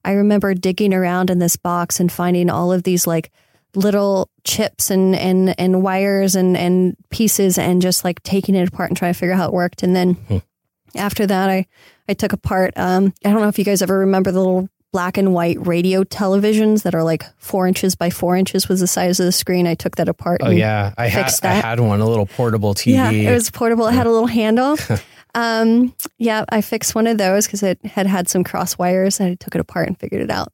I 0.09 0.13
remember 0.13 0.55
digging 0.55 0.91
around 0.91 1.29
in 1.29 1.37
this 1.37 1.55
box 1.55 1.99
and 1.99 2.11
finding 2.11 2.49
all 2.49 2.71
of 2.71 2.81
these 2.81 3.05
like 3.05 3.29
little 3.75 4.27
chips 4.43 4.89
and 4.89 5.15
and 5.15 5.53
and 5.59 5.83
wires 5.83 6.35
and 6.35 6.57
and 6.57 6.97
pieces, 7.11 7.59
and 7.59 7.79
just 7.79 8.03
like 8.03 8.23
taking 8.23 8.55
it 8.55 8.67
apart 8.67 8.89
and 8.89 8.97
trying 8.97 9.13
to 9.13 9.19
figure 9.19 9.33
out 9.33 9.37
how 9.37 9.47
it 9.47 9.53
worked, 9.53 9.83
and 9.83 9.95
then. 9.95 10.15
Hmm. 10.15 10.37
After 10.95 11.27
that, 11.27 11.51
I, 11.51 11.67
I 12.07 12.15
took 12.15 12.33
apart. 12.33 12.73
Um, 12.75 13.13
I 13.23 13.29
don't 13.29 13.41
know 13.41 13.47
if 13.47 13.59
you 13.59 13.63
guys 13.63 13.83
ever 13.83 13.99
remember 13.99 14.31
the 14.31 14.39
little 14.39 14.69
black 14.91 15.19
and 15.19 15.35
white 15.35 15.67
radio 15.67 16.03
televisions 16.03 16.81
that 16.81 16.95
are 16.95 17.03
like 17.03 17.23
four 17.37 17.67
inches 17.67 17.93
by 17.93 18.09
four 18.09 18.35
inches 18.35 18.67
was 18.67 18.79
the 18.79 18.87
size 18.87 19.19
of 19.19 19.27
the 19.27 19.31
screen. 19.31 19.67
I 19.67 19.75
took 19.75 19.97
that 19.97 20.09
apart. 20.09 20.41
Oh 20.43 20.47
and 20.47 20.57
yeah, 20.57 20.95
I 20.97 21.05
had 21.05 21.25
fixed 21.25 21.45
I 21.45 21.53
had 21.53 21.79
one, 21.79 21.99
a 21.99 22.07
little 22.07 22.25
portable 22.25 22.73
TV. 22.73 22.93
Yeah, 22.93 23.11
it 23.11 23.31
was 23.31 23.51
portable. 23.51 23.85
It 23.85 23.93
had 23.93 24.07
a 24.07 24.11
little 24.11 24.25
handle. 24.25 24.77
um, 25.35 25.93
yeah, 26.17 26.45
I 26.49 26.61
fixed 26.61 26.95
one 26.95 27.07
of 27.07 27.17
those 27.17 27.45
because 27.45 27.63
it 27.63 27.83
had 27.85 28.07
had 28.07 28.27
some 28.27 28.43
cross 28.43 28.77
wires. 28.77 29.19
I 29.21 29.35
took 29.35 29.55
it 29.55 29.61
apart 29.61 29.87
and 29.87 29.97
figured 29.97 30.21
it 30.21 30.31
out. 30.31 30.53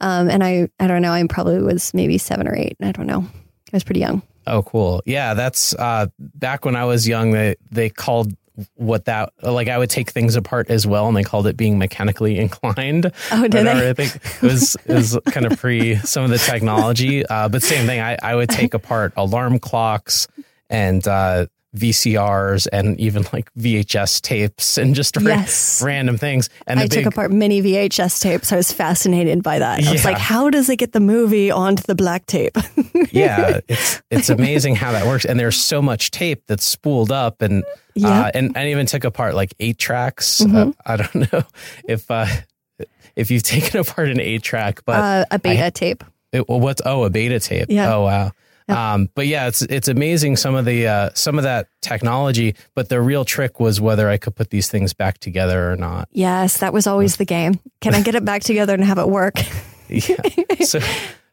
Um, 0.00 0.28
and 0.28 0.42
I, 0.42 0.68
I 0.80 0.86
don't 0.86 1.02
know. 1.02 1.12
I 1.12 1.24
probably 1.28 1.62
was 1.62 1.94
maybe 1.94 2.18
seven 2.18 2.48
or 2.48 2.56
eight. 2.56 2.76
I 2.82 2.92
don't 2.92 3.06
know. 3.06 3.20
I 3.22 3.76
was 3.76 3.84
pretty 3.84 4.00
young. 4.00 4.22
Oh, 4.46 4.62
cool. 4.62 5.02
Yeah, 5.06 5.34
that's 5.34 5.74
uh, 5.74 6.06
back 6.18 6.64
when 6.64 6.76
I 6.76 6.84
was 6.84 7.08
young. 7.08 7.30
They 7.30 7.56
they 7.70 7.88
called 7.88 8.34
what 8.74 9.06
that 9.06 9.32
like 9.42 9.68
I 9.68 9.78
would 9.78 9.90
take 9.90 10.10
things 10.10 10.36
apart 10.36 10.68
as 10.68 10.86
well, 10.86 11.08
and 11.08 11.16
they 11.16 11.22
called 11.22 11.46
it 11.46 11.56
being 11.56 11.78
mechanically 11.78 12.38
inclined. 12.40 13.10
Oh, 13.32 13.42
did 13.42 13.54
Whatever. 13.54 13.80
they? 13.80 13.90
I 13.90 13.92
think 13.94 14.16
it 14.16 14.42
was 14.42 14.76
it 14.86 14.92
was 14.94 15.18
kind 15.26 15.46
of 15.46 15.58
pre 15.58 15.96
some 16.04 16.24
of 16.24 16.30
the 16.30 16.38
technology, 16.38 17.24
uh, 17.26 17.48
but 17.48 17.62
same 17.62 17.86
thing. 17.86 18.00
I, 18.00 18.18
I 18.22 18.34
would 18.34 18.50
take 18.50 18.74
apart 18.74 19.14
alarm 19.16 19.58
clocks 19.58 20.28
and 20.68 21.06
uh, 21.08 21.46
VCRs 21.76 22.66
and 22.72 22.98
even 23.00 23.24
like 23.32 23.52
VHS 23.54 24.20
tapes 24.20 24.78
and 24.78 24.94
just 24.94 25.16
ra- 25.16 25.22
Yes. 25.24 25.82
random 25.84 26.16
things. 26.18 26.48
And 26.66 26.78
I 26.80 26.84
big 26.84 27.04
took 27.04 27.06
apart 27.06 27.32
mini 27.32 27.60
VHS 27.62 28.20
tapes. 28.20 28.52
I 28.52 28.56
was 28.56 28.72
fascinated 28.72 29.42
by 29.42 29.58
that. 29.58 29.84
I 29.84 29.92
was 29.92 30.04
like, 30.04 30.18
how 30.18 30.50
does 30.50 30.68
it 30.70 30.76
get 30.76 30.92
the 30.92 31.00
movie 31.00 31.50
onto 31.50 31.82
the 31.82 31.94
black 31.94 32.26
tape? 32.26 32.56
yeah, 33.10 33.60
it's 33.68 34.02
it's 34.10 34.28
amazing 34.30 34.76
how 34.76 34.92
that 34.92 35.06
works. 35.06 35.24
And 35.24 35.38
there's 35.38 35.56
so 35.56 35.82
much 35.82 36.10
tape 36.10 36.42
that's 36.46 36.64
spooled 36.64 37.10
up, 37.12 37.42
and 37.42 37.64
Yeah. 37.94 38.08
uh, 38.26 38.30
and 38.34 38.56
I 38.56 38.68
even 38.70 38.86
took 38.86 39.04
apart 39.04 39.34
like 39.34 39.54
eight 39.60 39.78
tracks. 39.78 40.40
Uh, 40.40 40.46
Mhm. 40.46 40.74
I 40.86 40.96
don't 40.96 41.14
know 41.32 41.42
if 41.88 42.10
uh, 42.10 42.26
if 43.16 43.30
you've 43.30 43.42
taken 43.54 43.80
apart 43.80 44.08
an 44.08 44.20
eight 44.20 44.42
track, 44.42 44.80
but 44.84 44.96
uh, 45.00 45.24
a 45.30 45.38
beta 45.38 45.70
tape. 45.70 46.04
it, 46.32 46.48
well, 46.48 46.60
what's 46.60 46.82
oh 46.86 47.04
a 47.04 47.10
beta 47.10 47.40
tape? 47.40 47.66
Yeah. 47.68 47.94
Oh 47.94 48.04
wow. 48.04 48.32
Um, 48.68 49.10
but 49.14 49.26
yeah, 49.26 49.46
it's 49.48 49.62
it's 49.62 49.88
amazing 49.88 50.36
some 50.36 50.54
of 50.54 50.64
the 50.64 50.86
uh, 50.86 51.10
some 51.14 51.36
of 51.38 51.44
that 51.44 51.68
technology. 51.82 52.54
But 52.74 52.88
the 52.88 53.00
real 53.00 53.24
trick 53.24 53.60
was 53.60 53.80
whether 53.80 54.08
I 54.08 54.16
could 54.16 54.34
put 54.34 54.50
these 54.50 54.68
things 54.70 54.92
back 54.94 55.18
together 55.18 55.70
or 55.70 55.76
not. 55.76 56.08
Yes, 56.12 56.58
that 56.58 56.72
was 56.72 56.86
always 56.86 57.16
the 57.16 57.24
game. 57.26 57.60
Can 57.80 57.94
I 57.94 58.00
get 58.02 58.14
it 58.14 58.24
back 58.24 58.42
together 58.42 58.72
and 58.74 58.84
have 58.84 58.98
it 58.98 59.08
work? 59.08 59.34
Yeah. 59.86 60.16
So 60.64 60.80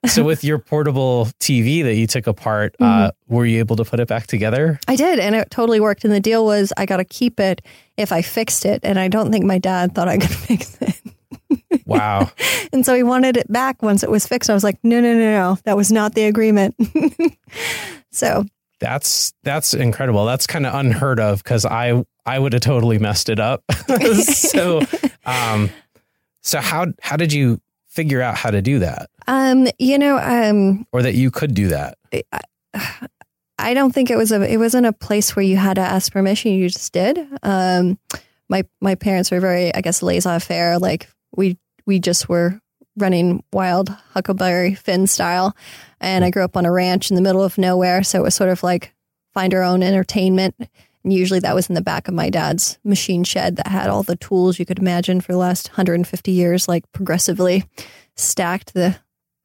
so 0.06 0.24
with 0.26 0.44
your 0.44 0.60
portable 0.60 1.28
TV 1.40 1.84
that 1.84 1.96
you 1.96 2.06
took 2.06 2.28
apart, 2.28 2.76
uh, 2.82 2.84
Mm-hmm. 3.12 3.34
were 3.34 3.46
you 3.46 3.60
able 3.60 3.78
to 3.78 3.86
put 3.86 4.02
it 4.02 4.10
back 4.10 4.28
together? 4.28 4.78
I 4.90 4.98
did, 4.98 5.20
and 5.20 5.34
it 5.36 5.50
totally 5.50 5.80
worked. 5.80 6.04
And 6.04 6.12
the 6.14 6.20
deal 6.20 6.44
was 6.46 6.74
I 6.76 6.86
got 6.86 6.98
to 6.98 7.06
keep 7.06 7.40
it 7.40 7.62
if 7.96 8.12
I 8.12 8.22
fixed 8.22 8.66
it. 8.66 8.82
And 8.84 9.00
I 9.00 9.08
don't 9.08 9.32
think 9.32 9.46
my 9.46 9.58
dad 9.58 9.96
thought 9.96 10.10
I 10.10 10.18
could 10.18 10.30
fix 10.50 10.78
it. 10.82 10.96
Wow. 11.86 12.32
And 12.74 12.86
so 12.86 12.96
he 12.96 13.04
wanted 13.04 13.36
it 13.36 13.52
back 13.52 13.84
once 13.84 14.02
it 14.02 14.10
was 14.10 14.26
fixed. 14.26 14.50
I 14.50 14.54
was 14.54 14.64
like, 14.64 14.78
no, 14.82 15.02
no, 15.02 15.14
no, 15.14 15.20
no. 15.20 15.58
That 15.66 15.76
was 15.76 15.92
not 15.92 16.16
the 16.16 16.24
agreement. 16.24 16.74
so 18.12 18.46
That's 18.80 19.34
that's 19.44 19.74
incredible. 19.74 20.24
That's 20.26 20.48
kind 20.48 20.66
of 20.66 20.74
unheard 20.74 21.20
of 21.20 21.44
because 21.44 21.66
I 21.66 22.06
I 22.26 22.40
would 22.40 22.54
have 22.54 22.62
totally 22.62 22.98
messed 22.98 23.28
it 23.28 23.42
up. 23.42 23.64
so 24.24 24.82
um 25.26 25.70
so 26.42 26.62
how 26.62 26.88
how 27.02 27.18
did 27.18 27.34
you 27.34 27.60
figure 27.88 28.22
out 28.22 28.38
how 28.38 28.52
to 28.52 28.62
do 28.62 28.80
that 28.80 29.10
um, 29.28 29.68
you 29.78 29.98
know, 30.00 30.18
um 30.18 30.88
or 30.94 31.02
that 31.02 31.16
you 31.16 31.30
could 31.30 31.54
do 31.54 31.68
that? 31.68 31.98
I 33.60 33.74
don't 33.74 33.92
think 33.94 34.10
it 34.10 34.18
was 34.18 34.32
a 34.32 34.42
it 34.42 34.58
wasn't 34.58 34.88
a 34.88 34.94
place 34.94 35.36
where 35.36 35.44
you 35.44 35.58
had 35.58 35.76
to 35.76 35.82
ask 35.82 36.12
permission. 36.12 36.54
You 36.54 36.70
just 36.70 36.92
did. 36.94 37.20
Um, 37.44 38.00
my 38.50 38.64
my 38.82 38.96
parents 38.96 39.30
were 39.30 39.40
very, 39.40 39.74
I 39.74 39.82
guess, 39.82 40.02
laissez 40.02 40.40
faire. 40.40 40.80
Like 40.80 41.08
we 41.36 41.58
we 41.86 42.00
just 42.00 42.30
were 42.30 42.60
running 42.98 43.44
wild 43.54 43.90
Huckleberry 44.14 44.76
Finn 44.76 45.08
style, 45.08 45.56
and 46.00 46.24
I 46.26 46.30
grew 46.30 46.44
up 46.44 46.58
on 46.58 46.66
a 46.66 46.72
ranch 46.72 47.10
in 47.10 47.16
the 47.16 47.22
middle 47.22 47.44
of 47.44 47.58
nowhere, 47.58 48.04
so 48.04 48.20
it 48.20 48.24
was 48.24 48.36
sort 48.36 48.50
of 48.50 48.64
like 48.64 48.94
find 49.34 49.54
our 49.54 49.64
own 49.64 49.82
entertainment. 49.82 50.56
And 51.04 51.12
usually 51.12 51.40
that 51.40 51.56
was 51.56 51.68
in 51.70 51.74
the 51.76 51.82
back 51.82 52.08
of 52.08 52.14
my 52.14 52.30
dad's 52.30 52.78
machine 52.84 53.24
shed 53.24 53.56
that 53.56 53.68
had 53.68 53.90
all 53.90 54.04
the 54.04 54.18
tools 54.18 54.60
you 54.60 54.66
could 54.68 54.78
imagine 54.78 55.20
for 55.22 55.32
the 55.32 55.38
last 55.40 55.70
150 55.70 56.32
years, 56.32 56.68
like 56.68 56.84
progressively 56.92 57.64
stacked. 58.16 58.74
The 58.76 58.98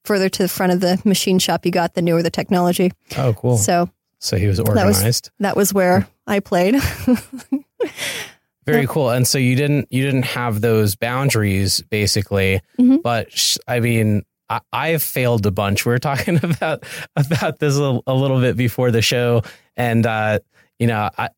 further 0.04 0.28
to 0.28 0.42
the 0.42 0.48
front 0.48 0.72
of 0.72 0.80
the 0.80 1.00
machine 1.04 1.38
shop 1.38 1.64
you 1.64 1.72
got, 1.72 1.94
the 1.94 2.02
newer 2.02 2.22
the 2.22 2.30
technology. 2.30 2.92
Oh, 3.16 3.32
cool. 3.32 3.56
So, 3.56 3.88
So 4.18 4.36
he 4.36 4.46
was 4.48 4.60
was- 4.60 4.68
organized. 4.68 5.30
that 5.38 5.56
was 5.56 5.72
where 5.72 6.06
I 6.26 6.40
played. 6.40 6.74
Very 8.66 8.86
cool. 8.86 9.10
And 9.10 9.26
so 9.26 9.38
you 9.38 9.56
didn't 9.56 9.86
you 9.90 10.02
didn't 10.04 10.24
have 10.24 10.60
those 10.60 10.94
boundaries 10.96 11.80
basically, 11.90 12.60
Mhm. 12.78 13.02
but 13.02 13.32
sh- 13.32 13.58
I 13.68 13.80
mean. 13.80 14.22
I, 14.48 14.60
I've 14.72 15.02
failed 15.02 15.44
a 15.44 15.50
bunch. 15.50 15.84
We 15.84 15.90
were 15.90 15.98
talking 15.98 16.36
about 16.44 16.84
about 17.16 17.58
this 17.58 17.76
a, 17.76 17.98
a 18.06 18.14
little 18.14 18.40
bit 18.40 18.56
before 18.56 18.92
the 18.92 19.02
show, 19.02 19.42
and 19.76 20.06
uh, 20.06 20.38
you 20.78 20.86
know, 20.86 21.10
I, 21.18 21.30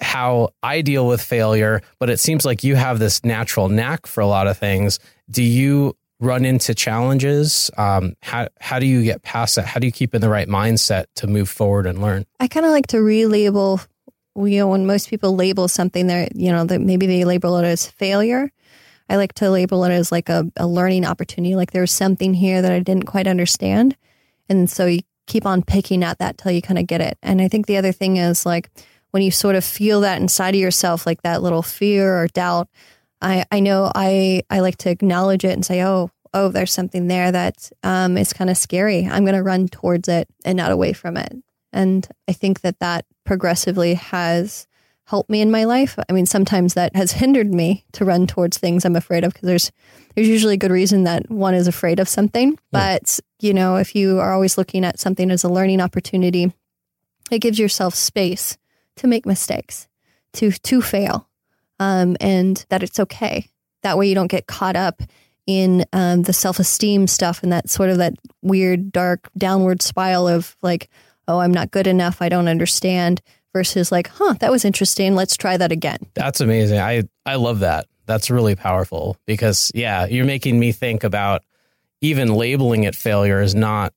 how 0.00 0.50
I 0.62 0.80
deal 0.82 1.08
with 1.08 1.20
failure, 1.20 1.82
but 1.98 2.08
it 2.08 2.20
seems 2.20 2.44
like 2.44 2.62
you 2.62 2.76
have 2.76 3.00
this 3.00 3.24
natural 3.24 3.68
knack 3.68 4.06
for 4.06 4.20
a 4.20 4.28
lot 4.28 4.46
of 4.46 4.56
things. 4.58 5.00
Do 5.28 5.42
you 5.42 5.96
run 6.20 6.44
into 6.44 6.72
challenges? 6.72 7.68
Um, 7.76 8.14
how 8.22 8.46
how 8.60 8.78
do 8.78 8.86
you 8.86 9.02
get 9.02 9.22
past 9.22 9.56
that? 9.56 9.66
How 9.66 9.80
do 9.80 9.86
you 9.88 9.92
keep 9.92 10.14
in 10.14 10.20
the 10.20 10.28
right 10.28 10.46
mindset 10.48 11.06
to 11.16 11.26
move 11.26 11.48
forward 11.48 11.84
and 11.84 12.00
learn? 12.00 12.26
I 12.38 12.46
kind 12.46 12.64
of 12.64 12.70
like 12.70 12.86
to 12.88 12.98
relabel. 12.98 13.84
You 14.36 14.60
know, 14.60 14.68
when 14.68 14.86
most 14.86 15.08
people 15.08 15.34
label 15.34 15.68
something, 15.68 16.06
there, 16.06 16.28
you 16.34 16.52
know, 16.52 16.64
that 16.64 16.80
maybe 16.80 17.06
they 17.06 17.24
label 17.24 17.56
it 17.58 17.64
as 17.64 17.86
failure. 17.86 18.50
I 19.08 19.16
like 19.16 19.34
to 19.34 19.50
label 19.50 19.84
it 19.84 19.92
as 19.92 20.10
like 20.10 20.28
a, 20.28 20.50
a 20.56 20.66
learning 20.66 21.04
opportunity. 21.04 21.54
Like 21.54 21.70
there's 21.70 21.92
something 21.92 22.34
here 22.34 22.60
that 22.60 22.72
I 22.72 22.80
didn't 22.80 23.06
quite 23.06 23.26
understand, 23.26 23.96
and 24.48 24.68
so 24.68 24.86
you 24.86 25.00
keep 25.26 25.46
on 25.46 25.62
picking 25.62 26.04
at 26.04 26.18
that 26.18 26.38
till 26.38 26.52
you 26.52 26.62
kind 26.62 26.78
of 26.78 26.86
get 26.86 27.00
it. 27.00 27.18
And 27.22 27.40
I 27.40 27.48
think 27.48 27.66
the 27.66 27.76
other 27.76 27.92
thing 27.92 28.16
is 28.16 28.46
like 28.46 28.70
when 29.10 29.22
you 29.22 29.30
sort 29.30 29.56
of 29.56 29.64
feel 29.64 30.00
that 30.02 30.20
inside 30.20 30.54
of 30.54 30.60
yourself, 30.60 31.06
like 31.06 31.22
that 31.22 31.42
little 31.42 31.62
fear 31.62 32.20
or 32.20 32.28
doubt. 32.28 32.68
I 33.22 33.44
I 33.50 33.60
know 33.60 33.90
I 33.94 34.42
I 34.50 34.60
like 34.60 34.76
to 34.78 34.90
acknowledge 34.90 35.44
it 35.44 35.52
and 35.52 35.64
say, 35.64 35.82
oh 35.82 36.10
oh, 36.36 36.48
there's 36.50 36.72
something 36.72 37.08
there 37.08 37.32
that 37.32 37.70
um, 37.82 38.18
is 38.18 38.34
kind 38.34 38.50
of 38.50 38.58
scary. 38.58 39.06
I'm 39.06 39.24
going 39.24 39.34
to 39.34 39.42
run 39.42 39.68
towards 39.68 40.06
it 40.06 40.28
and 40.44 40.56
not 40.56 40.70
away 40.70 40.92
from 40.92 41.16
it. 41.16 41.32
And 41.76 42.08
I 42.26 42.32
think 42.32 42.62
that 42.62 42.80
that 42.80 43.04
progressively 43.24 43.94
has 43.94 44.66
helped 45.04 45.30
me 45.30 45.40
in 45.40 45.50
my 45.50 45.64
life. 45.64 45.98
I 46.08 46.12
mean, 46.12 46.26
sometimes 46.26 46.74
that 46.74 46.96
has 46.96 47.12
hindered 47.22 47.52
me 47.52 47.84
to 47.92 48.04
run 48.04 48.26
towards 48.26 48.58
things 48.58 48.84
I'm 48.84 48.96
afraid 48.96 49.24
of 49.24 49.32
because 49.32 49.46
there's 49.46 49.72
there's 50.14 50.28
usually 50.28 50.54
a 50.54 50.58
good 50.58 50.70
reason 50.70 51.04
that 51.04 51.30
one 51.30 51.54
is 51.54 51.68
afraid 51.68 52.00
of 52.00 52.08
something. 52.08 52.58
But 52.72 53.20
you 53.38 53.52
know, 53.52 53.76
if 53.76 53.94
you 53.94 54.18
are 54.18 54.32
always 54.32 54.56
looking 54.56 54.84
at 54.84 54.98
something 54.98 55.30
as 55.30 55.44
a 55.44 55.48
learning 55.48 55.80
opportunity, 55.80 56.52
it 57.30 57.40
gives 57.40 57.58
yourself 57.58 57.94
space 57.94 58.56
to 58.96 59.06
make 59.06 59.26
mistakes, 59.26 59.88
to 60.34 60.50
to 60.50 60.80
fail, 60.80 61.28
um, 61.78 62.16
and 62.20 62.64
that 62.70 62.82
it's 62.82 62.98
okay. 62.98 63.48
That 63.82 63.98
way, 63.98 64.08
you 64.08 64.14
don't 64.14 64.26
get 64.30 64.46
caught 64.46 64.76
up 64.76 65.02
in 65.46 65.84
um, 65.92 66.22
the 66.22 66.32
self 66.32 66.58
esteem 66.58 67.06
stuff 67.06 67.42
and 67.42 67.52
that 67.52 67.70
sort 67.70 67.90
of 67.90 67.98
that 67.98 68.14
weird, 68.42 68.90
dark 68.92 69.28
downward 69.38 69.80
spiral 69.80 70.28
of 70.28 70.56
like, 70.62 70.90
oh, 71.28 71.40
I'm 71.40 71.52
not 71.52 71.70
good 71.70 71.86
enough, 71.86 72.22
I 72.22 72.28
don't 72.28 72.48
understand, 72.48 73.20
versus 73.52 73.90
like, 73.90 74.08
huh, 74.08 74.34
that 74.40 74.50
was 74.50 74.64
interesting, 74.64 75.14
let's 75.14 75.36
try 75.36 75.56
that 75.56 75.72
again. 75.72 75.98
That's 76.14 76.40
amazing. 76.40 76.78
I 76.78 77.04
I 77.24 77.36
love 77.36 77.60
that. 77.60 77.86
That's 78.06 78.30
really 78.30 78.54
powerful 78.54 79.16
because 79.26 79.72
yeah, 79.74 80.06
you're 80.06 80.26
making 80.26 80.58
me 80.58 80.72
think 80.72 81.04
about 81.04 81.42
even 82.00 82.34
labeling 82.34 82.84
it 82.84 82.94
failure 82.94 83.40
is 83.40 83.54
not 83.54 83.92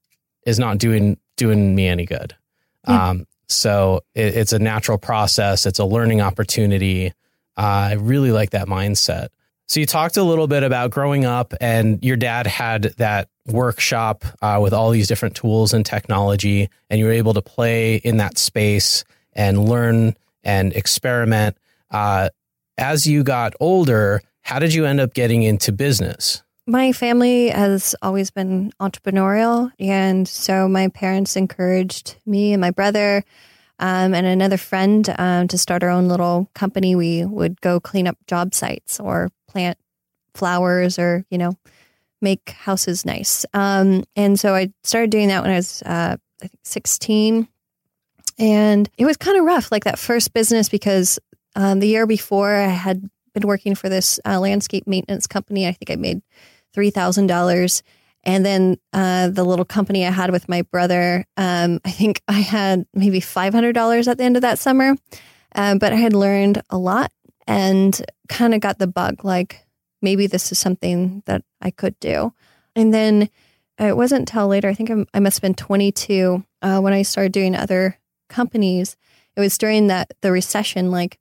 is 0.45 0.59
not 0.59 0.77
doing 0.77 1.17
doing 1.38 1.75
me 1.75 1.88
any 1.88 2.05
good. 2.05 2.36
Yeah. 2.88 3.09
Um, 3.09 3.27
so 3.48 4.01
it, 4.15 4.36
it's 4.38 4.53
a 4.53 4.59
natural 4.59 4.98
process. 4.98 5.65
It's 5.65 5.79
a 5.79 5.86
learning 5.86 6.21
opportunity. 6.21 7.07
Uh, 7.57 7.91
I 7.91 7.93
really 7.93 8.31
like 8.31 8.51
that 8.51 8.67
mindset. 8.67 9.29
So 9.69 9.79
you 9.79 9.85
talked 9.85 10.17
a 10.17 10.23
little 10.23 10.47
bit 10.47 10.63
about 10.63 10.89
growing 10.89 11.25
up, 11.25 11.53
and 11.61 12.03
your 12.03 12.17
dad 12.17 12.47
had 12.47 12.85
that 12.97 13.29
workshop 13.45 14.25
uh, 14.41 14.57
with 14.59 14.73
all 14.73 14.89
these 14.89 15.07
different 15.07 15.35
tools 15.35 15.75
and 15.75 15.85
technology, 15.85 16.69
and 16.89 16.99
you 16.99 17.05
were 17.05 17.11
able 17.11 17.35
to 17.35 17.41
play 17.43 17.97
in 17.97 18.17
that 18.17 18.39
space 18.39 19.03
and 19.33 19.69
learn 19.69 20.15
and 20.43 20.73
experiment. 20.73 21.55
Uh, 21.91 22.29
as 22.79 23.05
you 23.05 23.23
got 23.23 23.53
older, 23.59 24.23
how 24.41 24.57
did 24.57 24.73
you 24.73 24.85
end 24.85 24.99
up 24.99 25.13
getting 25.13 25.43
into 25.43 25.71
business? 25.71 26.41
My 26.65 26.91
family 26.91 27.49
has 27.49 27.93
always 28.01 28.31
been 28.31 28.71
entrepreneurial. 28.79 29.71
And 29.77 30.27
so 30.27 30.67
my 30.67 30.88
parents 30.88 31.35
encouraged 31.35 32.15
me 32.25 32.53
and 32.53 32.61
my 32.61 32.71
brother 32.71 33.23
um, 33.77 34.15
and 34.15 34.25
another 34.25 34.57
friend 34.57 35.07
um, 35.19 35.47
to 35.47 35.59
start 35.59 35.83
our 35.83 35.89
own 35.89 36.07
little 36.07 36.49
company. 36.55 36.95
We 36.95 37.23
would 37.23 37.61
go 37.61 37.79
clean 37.79 38.07
up 38.07 38.17
job 38.25 38.55
sites 38.55 38.99
or 38.99 39.29
plant 39.50 39.77
flowers 40.34 40.98
or, 41.00 41.25
you 41.29 41.38
know, 41.38 41.58
make 42.22 42.50
houses 42.51 43.06
nice. 43.06 43.46
Um, 43.53 44.03
and 44.15 44.39
so 44.39 44.56
I 44.56 44.72
started 44.84 45.10
doing 45.10 45.29
that 45.29 45.41
when 45.41 45.51
I 45.51 45.56
was, 45.56 45.82
uh, 45.84 46.18
I 46.41 46.48
think, 46.48 46.60
16. 46.63 47.48
And 48.38 48.89
it 48.98 49.06
was 49.06 49.18
kind 49.18 49.38
of 49.38 49.44
rough, 49.44 49.72
like 49.72 49.84
that 49.84 50.00
first 50.00 50.34
business, 50.34 50.70
because 50.70 51.20
um, 51.56 51.79
the 51.79 51.88
year 51.88 52.08
before 52.08 52.53
I 52.56 52.68
had 52.68 53.10
been 53.34 53.48
working 53.48 53.75
for 53.75 53.89
this 53.89 54.20
uh, 54.25 54.39
landscape 54.39 54.88
maintenance 54.88 55.27
company. 55.27 55.68
I 55.68 55.72
think 55.72 55.89
I 55.91 55.96
made 55.96 56.22
$3,000. 56.75 57.82
And 58.24 58.46
then 58.46 58.77
uh, 58.91 59.29
the 59.29 59.44
little 59.44 59.65
company 59.65 60.06
I 60.06 60.12
had 60.12 60.32
with 60.32 60.50
my 60.50 60.63
brother, 60.63 61.25
um, 61.38 61.79
I 61.86 61.91
think 61.91 62.22
I 62.27 62.39
had 62.39 62.86
maybe 62.94 63.22
$500 63.22 64.08
at 64.08 64.18
the 64.18 64.24
end 64.24 64.36
of 64.36 64.41
that 64.41 64.60
summer. 64.60 64.96
Um, 65.56 65.79
but 65.79 65.94
I 65.94 65.96
had 65.96 66.13
learned 66.13 66.62
a 66.70 66.77
lot 66.77 67.12
and 67.50 68.06
kind 68.27 68.53
of 68.53 68.62
got 68.62 68.77
the 68.77 68.88
bug 68.88 69.25
like, 69.25 69.65
maybe 70.03 70.27
this 70.27 70.51
is 70.51 70.60
something 70.60 71.24
that 71.25 71.44
I 71.60 71.72
could 71.72 72.00
do. 72.00 72.32
And 72.75 72.94
then 72.94 73.29
it 73.79 73.98
wasn't 73.98 74.29
until 74.29 74.48
later, 74.48 74.70
I 74.70 74.75
think 74.75 74.91
I'm, 74.91 75.08
i 75.15 75.20
must 75.20 75.38
have 75.38 75.41
been 75.41 75.56
22 75.56 76.44
uh, 76.62 76.79
when 76.79 76.94
I 76.94 77.01
started 77.01 77.32
doing 77.32 77.56
other 77.56 77.98
companies. 78.29 78.96
It 79.36 79.39
was 79.39 79.58
during 79.58 79.88
that 79.88 80.12
the 80.22 80.32
recession. 80.32 80.91
Like, 80.91 81.18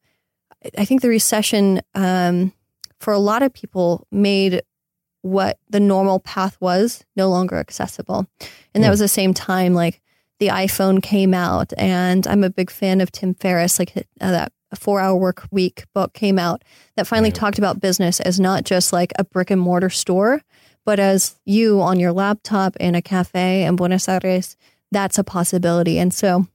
I 0.77 0.85
think 0.85 1.01
the 1.01 1.09
recession 1.09 1.81
um, 1.95 2.53
for 3.01 3.15
a 3.15 3.19
lot 3.19 3.43
of 3.43 3.55
people 3.55 4.07
made 4.13 4.63
what 5.23 5.59
the 5.71 5.81
normal 5.81 6.21
path 6.21 6.59
was 6.61 7.05
no 7.17 7.31
longer 7.31 7.57
accessible. 7.57 8.27
And 8.75 8.85
that 8.85 8.89
hmm. 8.89 8.93
was 8.93 9.01
the 9.01 9.09
same 9.09 9.33
time 9.33 9.73
like 9.73 10.03
the 10.41 10.49
iPhone 10.49 11.03
came 11.03 11.35
out, 11.35 11.73
and 11.77 12.27
I'm 12.27 12.45
a 12.45 12.51
big 12.51 12.71
fan 12.71 13.01
of 13.01 13.11
Tim 13.11 13.35
Ferriss. 13.35 13.79
Like 13.79 13.97
uh, 13.97 14.03
that 14.31 14.53
four 14.77 15.01
hour 15.01 15.17
work 15.17 15.47
week 15.51 15.85
book 15.95 16.13
came 16.13 16.39
out 16.39 16.63
that 16.97 17.07
finally 17.07 17.31
right. 17.31 17.35
talked 17.35 17.59
about 17.59 17.81
business 17.81 18.21
as 18.21 18.39
not 18.39 18.65
just 18.65 18.93
like 18.93 19.13
a 19.19 19.25
brick 19.25 19.51
and 19.51 19.61
mortar 19.61 19.91
store, 19.91 20.43
but 20.85 20.99
as 20.99 21.37
you 21.45 21.81
on 21.81 22.01
your 22.01 22.13
laptop 22.13 22.77
in 22.77 22.95
a 22.95 23.03
cafe 23.03 23.65
in 23.65 23.77
Buenos 23.77 24.09
Aires. 24.09 24.57
That's 24.91 25.19
a 25.19 25.25
possibility. 25.25 25.99
And 25.99 26.15
so 26.15 26.47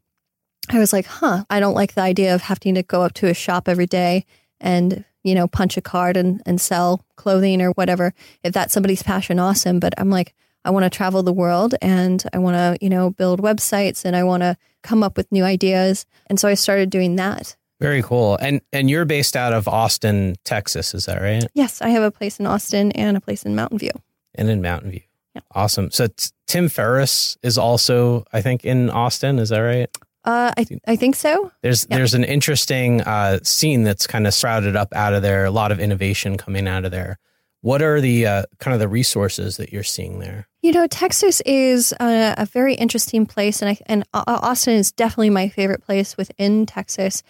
I 0.70 0.80
was 0.80 0.94
like, 0.94 1.06
huh, 1.06 1.44
I 1.50 1.60
don't 1.60 1.76
like 1.76 1.94
the 1.94 2.02
idea 2.02 2.34
of 2.34 2.42
having 2.42 2.76
to 2.76 2.84
go 2.84 3.02
up 3.02 3.14
to 3.14 3.28
a 3.28 3.34
shop 3.34 3.68
every 3.68 3.86
day 3.86 4.26
and, 4.60 5.04
you 5.24 5.36
know, 5.36 5.48
punch 5.48 5.78
a 5.78 5.82
card 5.82 6.18
and, 6.18 6.42
and 6.46 6.60
sell 6.60 7.06
clothing 7.16 7.62
or 7.62 7.72
whatever. 7.72 8.14
If 8.44 8.54
that's 8.54 8.74
somebody's 8.74 9.04
passion, 9.04 9.40
awesome. 9.40 9.80
But 9.80 9.94
I'm 9.98 10.10
like, 10.10 10.34
I 10.66 10.72
want 10.72 10.84
to 10.86 10.90
travel 10.90 11.24
the 11.24 11.34
world 11.34 11.76
and 11.82 12.24
I 12.34 12.40
want 12.40 12.56
to, 12.56 12.78
you 12.84 12.90
know, 12.90 13.10
build 13.12 13.42
websites 13.42 14.06
and 14.06 14.16
I 14.16 14.24
want 14.24 14.42
to 14.42 14.58
come 14.82 15.04
up 15.04 15.18
with 15.18 15.32
new 15.32 15.44
ideas. 15.44 16.06
And 16.28 16.40
so 16.40 16.48
I 16.48 16.54
started 16.54 16.90
doing 16.90 17.18
that. 17.18 17.56
Very 17.80 18.02
cool. 18.02 18.38
And 18.38 18.62
and 18.72 18.90
you're 18.90 19.06
based 19.06 19.36
out 19.36 19.54
of 19.54 19.68
Austin, 19.68 20.36
Texas, 20.46 20.94
is 20.94 21.06
that 21.06 21.22
right? 21.22 21.46
Yes, 21.54 21.82
I 21.82 21.90
have 21.90 22.04
a 22.04 22.12
place 22.12 22.40
in 22.40 22.46
Austin 22.46 22.92
and 22.94 23.18
a 23.18 23.22
place 23.22 23.44
in 23.44 23.56
Mountain 23.56 23.80
View. 23.80 23.92
And 24.36 24.50
in 24.50 24.62
Mountain 24.62 24.92
View. 24.92 25.02
Yeah. 25.36 25.42
Awesome. 25.52 25.92
So 25.92 26.08
t- 26.08 26.30
Tim 26.48 26.70
Ferriss 26.70 27.38
is 27.42 27.58
also, 27.58 28.26
I 28.32 28.42
think, 28.42 28.64
in 28.64 28.90
Austin. 28.90 29.40
Is 29.40 29.50
that 29.50 29.60
right? 29.60 29.90
Uh, 30.24 30.54
I 30.56 30.66
I 30.88 30.96
think 30.96 31.16
so. 31.16 31.52
There's 31.62 31.86
yeah. 31.90 31.98
there's 31.98 32.14
an 32.14 32.24
interesting 32.24 33.02
uh, 33.02 33.40
scene 33.44 33.84
that's 33.84 34.08
kind 34.08 34.26
of 34.28 34.34
sprouted 34.34 34.76
up 34.76 34.94
out 34.94 35.14
of 35.14 35.22
there. 35.22 35.46
A 35.46 35.52
lot 35.52 35.72
of 35.72 35.80
innovation 35.80 36.38
coming 36.38 36.68
out 36.68 36.86
of 36.86 36.92
there. 36.92 37.20
What 37.62 37.82
are 37.82 38.02
the 38.02 38.28
uh, 38.28 38.44
kind 38.60 38.74
of 38.74 38.80
the 38.80 38.88
resources 38.88 39.58
that 39.58 39.72
you're 39.72 39.84
seeing 39.84 40.20
there? 40.20 40.48
You 40.62 40.74
know, 40.74 40.86
Texas 40.88 41.42
is 41.46 41.94
a, 42.00 42.36
a 42.38 42.46
very 42.46 42.76
interesting 42.76 43.26
place, 43.26 43.62
and 43.62 43.70
I, 43.70 43.78
and 43.86 44.04
Austin 44.14 44.76
is 44.76 44.92
definitely 44.92 45.30
my 45.30 45.48
favorite 45.50 45.82
place 45.82 46.16
within 46.18 46.66
Texas. 46.66 47.24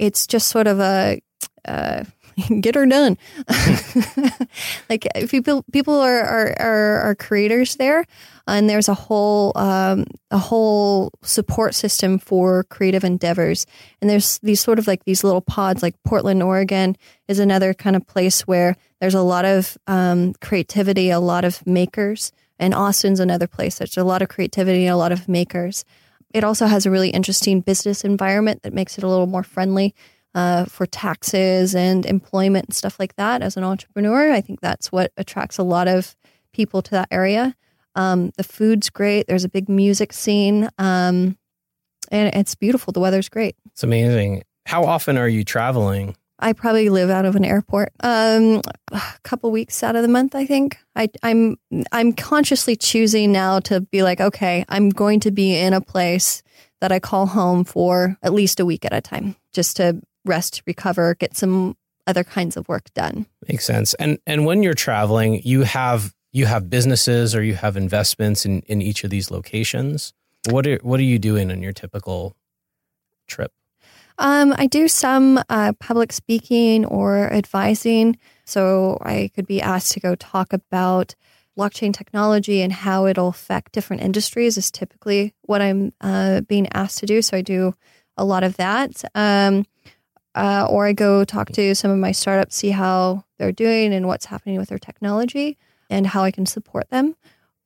It's 0.00 0.26
just 0.26 0.48
sort 0.48 0.66
of 0.66 0.80
a 0.80 1.20
uh, 1.64 2.04
get 2.60 2.74
her 2.74 2.86
done. 2.86 3.18
like 4.88 5.06
people, 5.28 5.64
people 5.72 5.94
are, 5.94 6.20
are, 6.20 6.56
are, 6.60 7.00
are, 7.00 7.14
creators 7.14 7.76
there, 7.76 8.04
and 8.46 8.68
there's 8.68 8.88
a 8.88 8.94
whole 8.94 9.52
um, 9.56 10.06
a 10.30 10.38
whole 10.38 11.10
support 11.22 11.74
system 11.74 12.18
for 12.18 12.64
creative 12.64 13.04
endeavors. 13.04 13.66
And 14.00 14.08
there's 14.08 14.38
these 14.38 14.60
sort 14.60 14.78
of 14.78 14.86
like 14.86 15.04
these 15.04 15.24
little 15.24 15.40
pods, 15.40 15.82
like 15.82 15.94
Portland, 16.04 16.42
Oregon, 16.42 16.96
is 17.28 17.38
another 17.38 17.74
kind 17.74 17.96
of 17.96 18.06
place 18.06 18.46
where 18.46 18.76
there's 19.00 19.14
a 19.14 19.22
lot 19.22 19.44
of 19.44 19.76
um, 19.86 20.34
creativity, 20.40 21.10
a 21.10 21.20
lot 21.20 21.44
of 21.44 21.66
makers. 21.66 22.32
And 22.58 22.74
Austin's 22.74 23.20
another 23.20 23.46
place. 23.46 23.78
There's 23.78 23.96
a 23.96 24.04
lot 24.04 24.20
of 24.20 24.28
creativity, 24.28 24.86
a 24.86 24.96
lot 24.96 25.12
of 25.12 25.28
makers. 25.28 25.82
It 26.32 26.44
also 26.44 26.66
has 26.66 26.86
a 26.86 26.90
really 26.90 27.10
interesting 27.10 27.60
business 27.60 28.04
environment 28.04 28.62
that 28.62 28.72
makes 28.72 28.98
it 28.98 29.04
a 29.04 29.08
little 29.08 29.26
more 29.26 29.42
friendly 29.42 29.94
uh, 30.34 30.64
for 30.64 30.86
taxes 30.86 31.74
and 31.74 32.06
employment 32.06 32.66
and 32.66 32.74
stuff 32.74 33.00
like 33.00 33.16
that 33.16 33.42
as 33.42 33.56
an 33.56 33.64
entrepreneur. 33.64 34.32
I 34.32 34.40
think 34.40 34.60
that's 34.60 34.92
what 34.92 35.12
attracts 35.16 35.58
a 35.58 35.62
lot 35.62 35.88
of 35.88 36.16
people 36.52 36.82
to 36.82 36.90
that 36.92 37.08
area. 37.10 37.56
Um, 37.96 38.30
the 38.36 38.44
food's 38.44 38.90
great. 38.90 39.26
There's 39.26 39.44
a 39.44 39.48
big 39.48 39.68
music 39.68 40.12
scene. 40.12 40.68
Um, 40.78 41.36
and 42.10 42.34
it's 42.34 42.54
beautiful. 42.54 42.92
The 42.92 43.00
weather's 43.00 43.28
great. 43.28 43.56
It's 43.72 43.82
amazing. 43.82 44.44
How 44.66 44.84
often 44.84 45.16
are 45.16 45.28
you 45.28 45.44
traveling? 45.44 46.16
I 46.40 46.52
probably 46.52 46.88
live 46.88 47.10
out 47.10 47.24
of 47.24 47.36
an 47.36 47.44
airport. 47.44 47.92
Um, 48.00 48.62
a 48.92 49.02
couple 49.22 49.50
weeks 49.50 49.82
out 49.82 49.94
of 49.94 50.02
the 50.02 50.08
month, 50.08 50.34
I 50.34 50.46
think. 50.46 50.78
I, 50.96 51.08
I'm 51.22 51.58
I'm 51.92 52.12
consciously 52.12 52.76
choosing 52.76 53.30
now 53.30 53.60
to 53.60 53.80
be 53.80 54.02
like, 54.02 54.20
okay, 54.20 54.64
I'm 54.68 54.90
going 54.90 55.20
to 55.20 55.30
be 55.30 55.56
in 55.56 55.72
a 55.72 55.80
place 55.80 56.42
that 56.80 56.92
I 56.92 56.98
call 56.98 57.26
home 57.26 57.64
for 57.64 58.16
at 58.22 58.32
least 58.32 58.58
a 58.58 58.66
week 58.66 58.84
at 58.84 58.92
a 58.92 59.00
time, 59.00 59.36
just 59.52 59.76
to 59.76 60.00
rest, 60.24 60.62
recover, 60.66 61.14
get 61.14 61.36
some 61.36 61.76
other 62.06 62.24
kinds 62.24 62.56
of 62.56 62.68
work 62.68 62.92
done. 62.94 63.26
Makes 63.48 63.66
sense. 63.66 63.94
And 63.94 64.18
and 64.26 64.46
when 64.46 64.62
you're 64.62 64.74
traveling, 64.74 65.42
you 65.44 65.62
have 65.62 66.14
you 66.32 66.46
have 66.46 66.70
businesses 66.70 67.34
or 67.34 67.42
you 67.42 67.54
have 67.54 67.76
investments 67.76 68.46
in, 68.46 68.60
in 68.62 68.80
each 68.80 69.04
of 69.04 69.10
these 69.10 69.30
locations. 69.30 70.12
What 70.48 70.66
are 70.66 70.78
what 70.82 71.00
are 71.00 71.04
you 71.04 71.18
doing 71.18 71.50
on 71.50 71.62
your 71.62 71.72
typical 71.72 72.36
trip? 73.26 73.52
Um, 74.20 74.54
I 74.58 74.66
do 74.66 74.86
some 74.86 75.42
uh, 75.48 75.72
public 75.80 76.12
speaking 76.12 76.84
or 76.84 77.32
advising. 77.32 78.18
So 78.44 78.98
I 79.00 79.30
could 79.34 79.46
be 79.46 79.62
asked 79.62 79.92
to 79.92 80.00
go 80.00 80.14
talk 80.14 80.52
about 80.52 81.14
blockchain 81.58 81.92
technology 81.94 82.60
and 82.60 82.70
how 82.70 83.06
it'll 83.06 83.28
affect 83.28 83.72
different 83.72 84.02
industries. 84.02 84.58
Is 84.58 84.70
typically 84.70 85.34
what 85.42 85.62
I'm 85.62 85.94
uh, 86.02 86.42
being 86.42 86.68
asked 86.72 86.98
to 86.98 87.06
do. 87.06 87.22
So 87.22 87.38
I 87.38 87.40
do 87.40 87.74
a 88.16 88.24
lot 88.24 88.44
of 88.44 88.58
that. 88.58 89.02
Um, 89.14 89.64
uh, 90.34 90.66
or 90.70 90.86
I 90.86 90.92
go 90.92 91.24
talk 91.24 91.50
to 91.52 91.74
some 91.74 91.90
of 91.90 91.98
my 91.98 92.12
startups, 92.12 92.56
see 92.56 92.70
how 92.70 93.24
they're 93.38 93.52
doing 93.52 93.92
and 93.92 94.06
what's 94.06 94.26
happening 94.26 94.58
with 94.58 94.68
their 94.68 94.78
technology 94.78 95.58
and 95.88 96.06
how 96.06 96.22
I 96.22 96.30
can 96.30 96.46
support 96.46 96.88
them. 96.90 97.16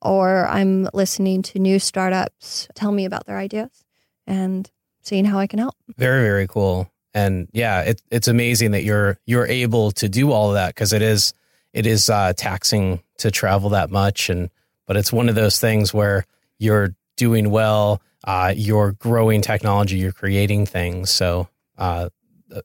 Or 0.01 0.47
I'm 0.47 0.88
listening 0.95 1.43
to 1.43 1.59
new 1.59 1.79
startups 1.79 2.69
tell 2.75 2.93
me 2.93 3.05
about 3.05 3.27
their 3.27 3.38
ideas 3.38 3.85
and 4.27 4.71
seeing 5.05 5.25
how 5.25 5.38
I 5.38 5.47
can 5.47 5.59
help. 5.59 5.75
Very, 5.97 6.23
very 6.23 6.47
cool. 6.47 6.90
And 7.14 7.49
yeah, 7.53 7.83
it, 7.83 8.03
it's 8.11 8.27
amazing 8.27 8.73
that 8.73 8.83
you're 8.83 9.19
you're 9.25 9.47
able 9.47 9.93
to 9.93 10.09
do 10.09 10.33
all 10.33 10.49
of 10.49 10.55
that 10.55 10.75
because 10.75 10.93
it 10.93 11.03
is 11.03 11.33
it 11.73 11.87
is 11.87 12.11
uh, 12.11 12.33
taxing 12.37 13.03
to 13.19 13.31
travel 13.31 13.71
that 13.71 13.90
much. 13.90 14.29
And 14.29 14.51
but 14.87 14.97
it's 14.97 15.12
one 15.12 15.29
of 15.29 15.35
those 15.35 15.61
things 15.61 15.95
where 15.95 16.27
you're 16.59 16.95
doing 17.17 17.51
well, 17.51 18.03
uh, 18.25 18.53
you're 18.57 18.93
growing 18.93 19.43
technology, 19.43 19.99
you're 19.99 20.12
creating 20.12 20.67
things. 20.67 21.11
So 21.11 21.49
uh, 21.79 22.09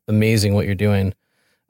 amazing 0.08 0.56
what 0.56 0.66
you're 0.66 0.76
doing. 0.76 1.14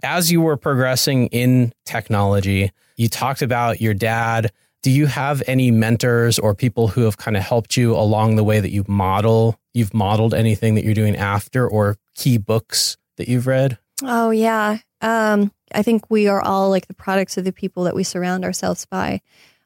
As 0.02 0.32
you 0.32 0.42
were 0.42 0.56
progressing 0.56 1.28
in 1.28 1.74
technology, 1.86 2.72
you 2.96 3.10
talked 3.10 3.42
about 3.42 3.82
your 3.82 3.94
dad. 3.94 4.52
Do 4.82 4.92
you 4.92 5.08
have 5.08 5.44
any 5.46 5.72
mentors 5.72 6.40
or 6.40 6.56
people 6.56 6.88
who 6.88 7.02
have 7.02 7.18
kind 7.18 7.36
of 7.36 7.44
helped 7.44 7.76
you 7.76 7.96
along 7.96 8.38
the 8.38 8.44
way 8.44 8.60
that 8.60 8.72
you 8.72 8.86
model? 8.88 9.60
You've 9.74 9.94
modeled 9.94 10.34
anything 10.34 10.76
that 10.76 10.86
you're 10.86 10.94
doing 10.94 11.18
after 11.18 11.68
or 11.68 11.98
key 12.16 12.38
books 12.38 12.98
that 13.18 13.28
you've 13.28 13.48
read? 13.48 13.78
Oh, 14.04 14.30
yeah. 14.32 14.78
Um, 15.02 15.52
I 15.74 15.84
think 15.84 16.10
we 16.10 16.28
are 16.28 16.42
all 16.42 16.70
like 16.70 16.88
the 16.88 16.94
products 16.94 17.38
of 17.38 17.44
the 17.44 17.52
people 17.52 17.84
that 17.84 17.96
we 17.96 18.04
surround 18.04 18.46
ourselves 18.46 18.86
by. 18.86 19.22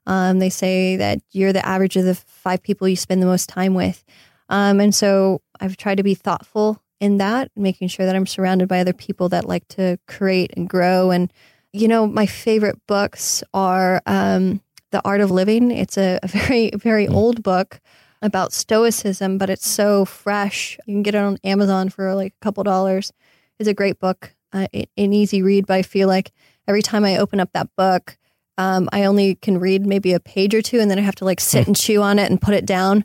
Um, 0.07 0.39
they 0.39 0.49
say 0.49 0.97
that 0.97 1.19
you're 1.31 1.53
the 1.53 1.65
average 1.65 1.95
of 1.95 2.05
the 2.05 2.15
five 2.15 2.63
people 2.63 2.87
you 2.87 2.95
spend 2.95 3.21
the 3.21 3.27
most 3.27 3.47
time 3.47 3.75
with. 3.75 4.03
Um, 4.49 4.79
and 4.79 4.93
so 4.93 5.41
I've 5.59 5.77
tried 5.77 5.97
to 5.97 6.03
be 6.03 6.15
thoughtful 6.15 6.81
in 6.99 7.17
that, 7.17 7.51
making 7.55 7.89
sure 7.89 8.05
that 8.07 8.15
I'm 8.15 8.25
surrounded 8.25 8.67
by 8.67 8.79
other 8.79 8.93
people 8.93 9.29
that 9.29 9.47
like 9.47 9.67
to 9.69 9.99
create 10.07 10.53
and 10.57 10.67
grow. 10.67 11.11
And, 11.11 11.31
you 11.71 11.87
know, 11.87 12.07
my 12.07 12.25
favorite 12.25 12.79
books 12.87 13.43
are 13.53 14.01
um, 14.05 14.61
The 14.93 15.01
Art 15.03 15.21
of 15.21 15.31
Living. 15.31 15.71
It's 15.71 15.97
a, 15.97 16.19
a 16.23 16.27
very, 16.29 16.71
very 16.75 17.07
mm. 17.07 17.13
old 17.13 17.43
book 17.43 17.81
about 18.21 18.53
stoicism, 18.53 19.37
but 19.37 19.49
it's 19.49 19.67
so 19.67 20.05
fresh. 20.05 20.77
You 20.85 20.93
can 20.93 21.03
get 21.03 21.15
it 21.15 21.17
on 21.17 21.37
Amazon 21.43 21.89
for 21.89 22.15
like 22.15 22.33
a 22.39 22.43
couple 22.43 22.63
dollars. 22.63 23.11
It's 23.59 23.67
a 23.67 23.73
great 23.73 23.99
book, 23.99 24.33
uh, 24.53 24.67
an 24.73 25.13
easy 25.13 25.41
read, 25.41 25.67
but 25.67 25.73
I 25.73 25.81
feel 25.81 26.07
like 26.07 26.31
every 26.67 26.81
time 26.81 27.03
I 27.03 27.17
open 27.17 27.41
up 27.41 27.51
that 27.53 27.69
book, 27.75 28.17
um, 28.57 28.87
I 28.93 29.05
only 29.05 29.35
can 29.35 29.59
read 29.59 29.85
maybe 29.85 30.13
a 30.13 30.19
page 30.19 30.53
or 30.53 30.61
two, 30.61 30.79
and 30.79 30.89
then 30.89 30.99
I 30.99 31.01
have 31.01 31.15
to 31.15 31.25
like 31.25 31.41
sit 31.41 31.65
hmm. 31.65 31.71
and 31.71 31.75
chew 31.75 32.01
on 32.01 32.19
it 32.19 32.29
and 32.29 32.39
put 32.39 32.53
it 32.53 32.65
down. 32.65 33.03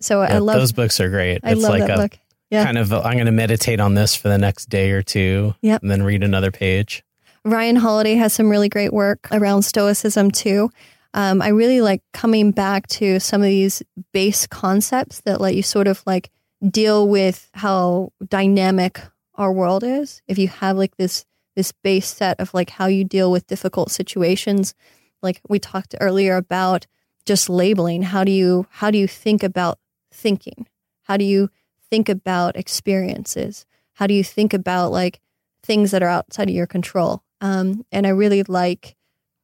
So 0.00 0.22
yeah, 0.22 0.34
I 0.34 0.38
love 0.38 0.56
those 0.56 0.72
books 0.72 1.00
are 1.00 1.08
great. 1.08 1.40
I 1.44 1.52
it's 1.52 1.62
love 1.62 1.70
like 1.70 1.86
that 1.86 1.98
a 1.98 2.02
book. 2.02 2.18
Yeah. 2.50 2.64
kind 2.64 2.78
of. 2.78 2.92
I'm 2.92 3.14
going 3.14 3.26
to 3.26 3.32
meditate 3.32 3.78
on 3.78 3.94
this 3.94 4.14
for 4.14 4.28
the 4.28 4.38
next 4.38 4.68
day 4.68 4.90
or 4.90 5.02
two, 5.02 5.54
yep. 5.62 5.82
and 5.82 5.90
then 5.90 6.02
read 6.02 6.24
another 6.24 6.50
page. 6.50 7.04
Ryan 7.44 7.76
Holiday 7.76 8.14
has 8.14 8.32
some 8.32 8.50
really 8.50 8.68
great 8.68 8.92
work 8.92 9.28
around 9.30 9.62
Stoicism 9.62 10.30
too. 10.30 10.70
Um, 11.14 11.40
I 11.40 11.48
really 11.48 11.80
like 11.80 12.02
coming 12.12 12.50
back 12.50 12.86
to 12.88 13.18
some 13.18 13.40
of 13.40 13.48
these 13.48 13.82
base 14.12 14.46
concepts 14.46 15.20
that 15.22 15.40
let 15.40 15.54
you 15.54 15.62
sort 15.62 15.88
of 15.88 16.02
like 16.06 16.30
deal 16.70 17.08
with 17.08 17.48
how 17.54 18.12
dynamic 18.26 19.00
our 19.34 19.52
world 19.52 19.84
is. 19.84 20.20
If 20.26 20.38
you 20.38 20.48
have 20.48 20.76
like 20.76 20.96
this 20.96 21.24
this 21.56 21.72
base 21.82 22.06
set 22.06 22.38
of 22.38 22.54
like 22.54 22.70
how 22.70 22.86
you 22.86 23.04
deal 23.04 23.32
with 23.32 23.48
difficult 23.48 23.90
situations, 23.90 24.74
like 25.22 25.40
we 25.48 25.58
talked 25.58 25.94
earlier 26.00 26.36
about 26.36 26.86
just 27.26 27.48
labeling. 27.48 28.02
How 28.02 28.24
do 28.24 28.32
you 28.32 28.66
how 28.70 28.90
do 28.90 28.98
you 28.98 29.08
think 29.08 29.42
about 29.42 29.78
thinking? 30.12 30.66
How 31.02 31.16
do 31.16 31.24
you 31.24 31.50
think 31.90 32.08
about 32.08 32.56
experiences? 32.56 33.66
How 33.94 34.06
do 34.06 34.14
you 34.14 34.22
think 34.22 34.52
about 34.52 34.92
like 34.92 35.20
things 35.62 35.90
that 35.90 36.02
are 36.02 36.08
outside 36.08 36.48
of 36.48 36.54
your 36.54 36.66
control? 36.66 37.22
Um, 37.40 37.84
and 37.92 38.06
I 38.06 38.10
really 38.10 38.42
like 38.42 38.96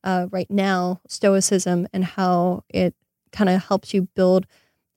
uh, 0.05 0.27
right 0.31 0.51
now 0.51 1.01
Stoicism 1.09 1.89
and 1.93 2.05
how 2.05 2.63
it 2.69 2.95
kind 3.33 3.51
of 3.51 3.65
helps 3.65 3.93
you 3.93 4.03
build 4.15 4.47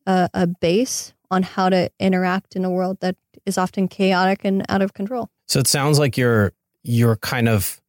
a, 0.06 0.30
a 0.34 0.46
base 0.46 1.14
on 1.32 1.44
how 1.44 1.70
to 1.70 1.90
interact 2.00 2.56
in 2.56 2.64
a 2.64 2.70
world 2.70 3.00
that 3.00 3.16
is 3.46 3.58
often 3.58 3.88
chaotic 3.88 4.46
and 4.46 4.66
out 4.70 4.82
of 4.82 4.94
control. 4.94 5.30
So 5.48 5.60
it 5.60 5.68
sounds 5.68 5.98
like 5.98 6.18
you're 6.18 6.54
you're 6.84 7.16
kind 7.18 7.50
of 7.50 7.82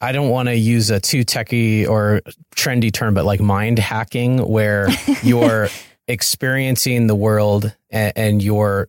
I 0.00 0.10
don't 0.10 0.30
want 0.30 0.48
to 0.48 0.56
use 0.56 0.90
a 0.90 0.98
too 0.98 1.22
techy 1.22 1.86
or 1.86 2.22
trendy 2.56 2.92
term, 2.92 3.14
but 3.14 3.24
like 3.24 3.40
mind 3.40 3.78
hacking, 3.78 4.38
where 4.38 4.88
you're 5.22 5.68
experiencing 6.08 7.06
the 7.06 7.14
world 7.14 7.72
and, 7.90 8.12
and 8.16 8.42
your 8.42 8.88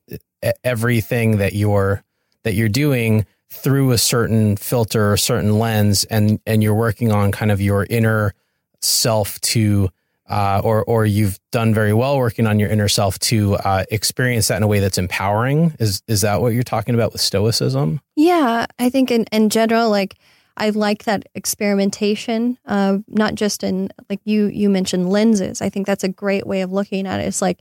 everything 0.64 1.38
that 1.38 1.54
you're 1.54 2.04
that 2.44 2.56
you're 2.56 2.70
doing 2.70 3.26
through 3.54 3.92
a 3.92 3.98
certain 3.98 4.58
filter, 4.58 5.14
a 5.14 5.18
certain 5.18 5.60
lens, 5.60 6.04
and 6.06 6.40
and 6.46 6.64
you're 6.64 6.74
working 6.74 7.12
on 7.12 7.32
kind 7.32 7.52
of 7.52 7.62
your 7.62 7.86
inner 7.90 8.34
self 8.82 9.40
to 9.42 9.90
uh, 10.30 10.62
or 10.64 10.84
or 10.86 11.06
you've 11.06 11.40
done 11.52 11.74
very 11.74 11.94
well 11.94 12.18
working 12.18 12.48
on 12.48 12.60
your 12.60 12.70
inner 12.70 12.88
self 12.88 13.20
to 13.20 13.56
uh, 13.56 13.84
experience 13.92 14.48
that 14.48 14.58
in 14.58 14.64
a 14.64 14.68
way 14.68 14.80
that's 14.80 14.98
empowering. 14.98 15.76
Is 15.80 16.02
is 16.08 16.22
that 16.22 16.42
what 16.42 16.54
you're 16.54 16.64
talking 16.64 16.96
about 16.96 17.12
with 17.12 17.22
stoicism? 17.22 18.02
Yeah, 18.16 18.66
I 18.80 18.90
think 18.90 19.12
in 19.12 19.26
in 19.32 19.50
general, 19.50 19.90
like 19.90 20.16
I 20.58 20.70
like 20.70 21.04
that 21.04 21.26
experimentation, 21.36 22.58
uh, 22.66 23.00
not 23.08 23.36
just 23.36 23.64
in 23.64 23.90
like 24.10 24.22
you 24.24 24.48
you 24.48 24.70
mentioned 24.70 25.10
lenses. 25.10 25.62
I 25.62 25.70
think 25.70 25.88
that's 25.88 26.04
a 26.04 26.10
great 26.10 26.48
way 26.48 26.62
of 26.62 26.72
looking 26.72 27.06
at 27.06 27.20
it. 27.20 27.28
It's 27.28 27.42
like 27.42 27.60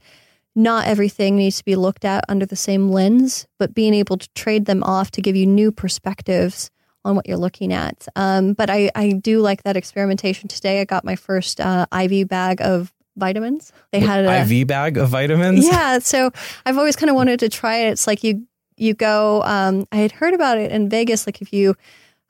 not 0.55 0.87
everything 0.87 1.37
needs 1.37 1.59
to 1.59 1.65
be 1.65 1.77
looked 1.77 2.05
at 2.05 2.25
under 2.29 2.47
the 2.47 2.57
same 2.57 2.91
lens, 2.91 3.47
but 3.59 3.75
being 3.75 3.95
able 3.95 4.19
to 4.19 4.29
trade 4.35 4.67
them 4.67 4.83
off 4.83 5.11
to 5.12 5.23
give 5.23 5.37
you 5.37 5.47
new 5.47 5.73
perspectives 5.73 6.71
on 7.05 7.17
what 7.17 7.27
you're 7.27 7.38
looking 7.38 7.73
at. 7.73 8.07
Um, 8.17 8.53
but 8.53 8.71
I, 8.71 8.91
I 8.95 9.12
do 9.12 9.41
like 9.41 9.62
that 9.65 9.77
experimentation 9.77 10.49
today. 10.49 10.81
I 10.81 10.85
got 10.85 11.05
my 11.05 11.17
first 11.17 11.61
uh, 11.61 11.87
IV 11.93 12.29
bag 12.29 12.61
of 12.61 12.93
vitamins. 13.17 13.73
They 13.93 14.01
had 14.01 14.25
an 14.25 14.51
IV 14.51 14.67
bag 14.69 14.97
of 14.99 15.09
vitamins. 15.09 15.67
Yeah, 15.67 15.99
so 15.99 16.31
I've 16.65 16.79
always 16.79 16.97
kind 16.97 17.11
of 17.11 17.17
wanted 17.17 17.41
to 17.41 17.49
try 17.49 17.79
it. 17.79 17.91
It's 17.93 18.07
like 18.07 18.23
you 18.23 18.47
you 18.77 18.95
go. 18.95 19.43
Um, 19.43 19.87
I 19.93 19.97
had 19.97 20.12
heard 20.12 20.35
about 20.35 20.59
it 20.59 20.71
in 20.73 20.88
Vegas. 20.88 21.27
Like 21.27 21.43
if 21.43 21.53
you 21.53 21.77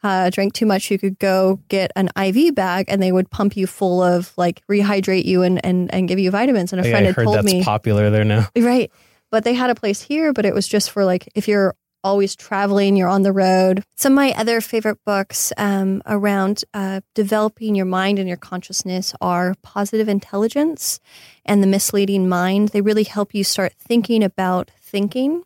uh, 0.02 0.30
drank 0.30 0.52
too 0.52 0.66
much, 0.66 0.90
you 0.90 0.98
could 0.98 1.18
go 1.18 1.60
get 1.68 1.92
an 1.96 2.10
IV 2.16 2.54
bag 2.54 2.86
and 2.88 3.02
they 3.02 3.12
would 3.12 3.30
pump 3.30 3.56
you 3.56 3.66
full 3.66 4.02
of 4.02 4.32
like 4.36 4.62
rehydrate 4.66 5.24
you 5.24 5.42
and 5.42 5.64
and, 5.64 5.92
and 5.94 6.08
give 6.08 6.18
you 6.18 6.30
vitamins. 6.30 6.72
And 6.72 6.80
a 6.80 6.84
yeah, 6.84 6.92
friend 6.92 7.06
had 7.06 7.14
told 7.16 7.36
that's 7.36 7.46
me 7.46 7.62
popular 7.62 8.10
there 8.10 8.24
now. 8.24 8.48
Right. 8.56 8.90
But 9.30 9.44
they 9.44 9.54
had 9.54 9.70
a 9.70 9.74
place 9.74 10.02
here, 10.02 10.32
but 10.32 10.44
it 10.44 10.54
was 10.54 10.68
just 10.68 10.90
for 10.90 11.04
like 11.04 11.28
if 11.34 11.48
you're 11.48 11.74
always 12.04 12.34
traveling, 12.34 12.96
you're 12.96 13.08
on 13.08 13.22
the 13.22 13.32
road. 13.32 13.84
Some 13.96 14.12
of 14.12 14.16
my 14.16 14.32
other 14.32 14.60
favorite 14.60 14.98
books 15.04 15.52
um, 15.56 16.02
around 16.06 16.64
uh, 16.74 17.00
developing 17.14 17.74
your 17.74 17.86
mind 17.86 18.18
and 18.18 18.28
your 18.28 18.36
consciousness 18.36 19.14
are 19.20 19.54
Positive 19.62 20.08
Intelligence 20.08 21.00
and 21.44 21.62
The 21.62 21.66
Misleading 21.66 22.28
Mind. 22.28 22.70
They 22.70 22.80
really 22.80 23.04
help 23.04 23.34
you 23.34 23.44
start 23.44 23.72
thinking 23.78 24.24
about 24.24 24.70
thinking 24.80 25.44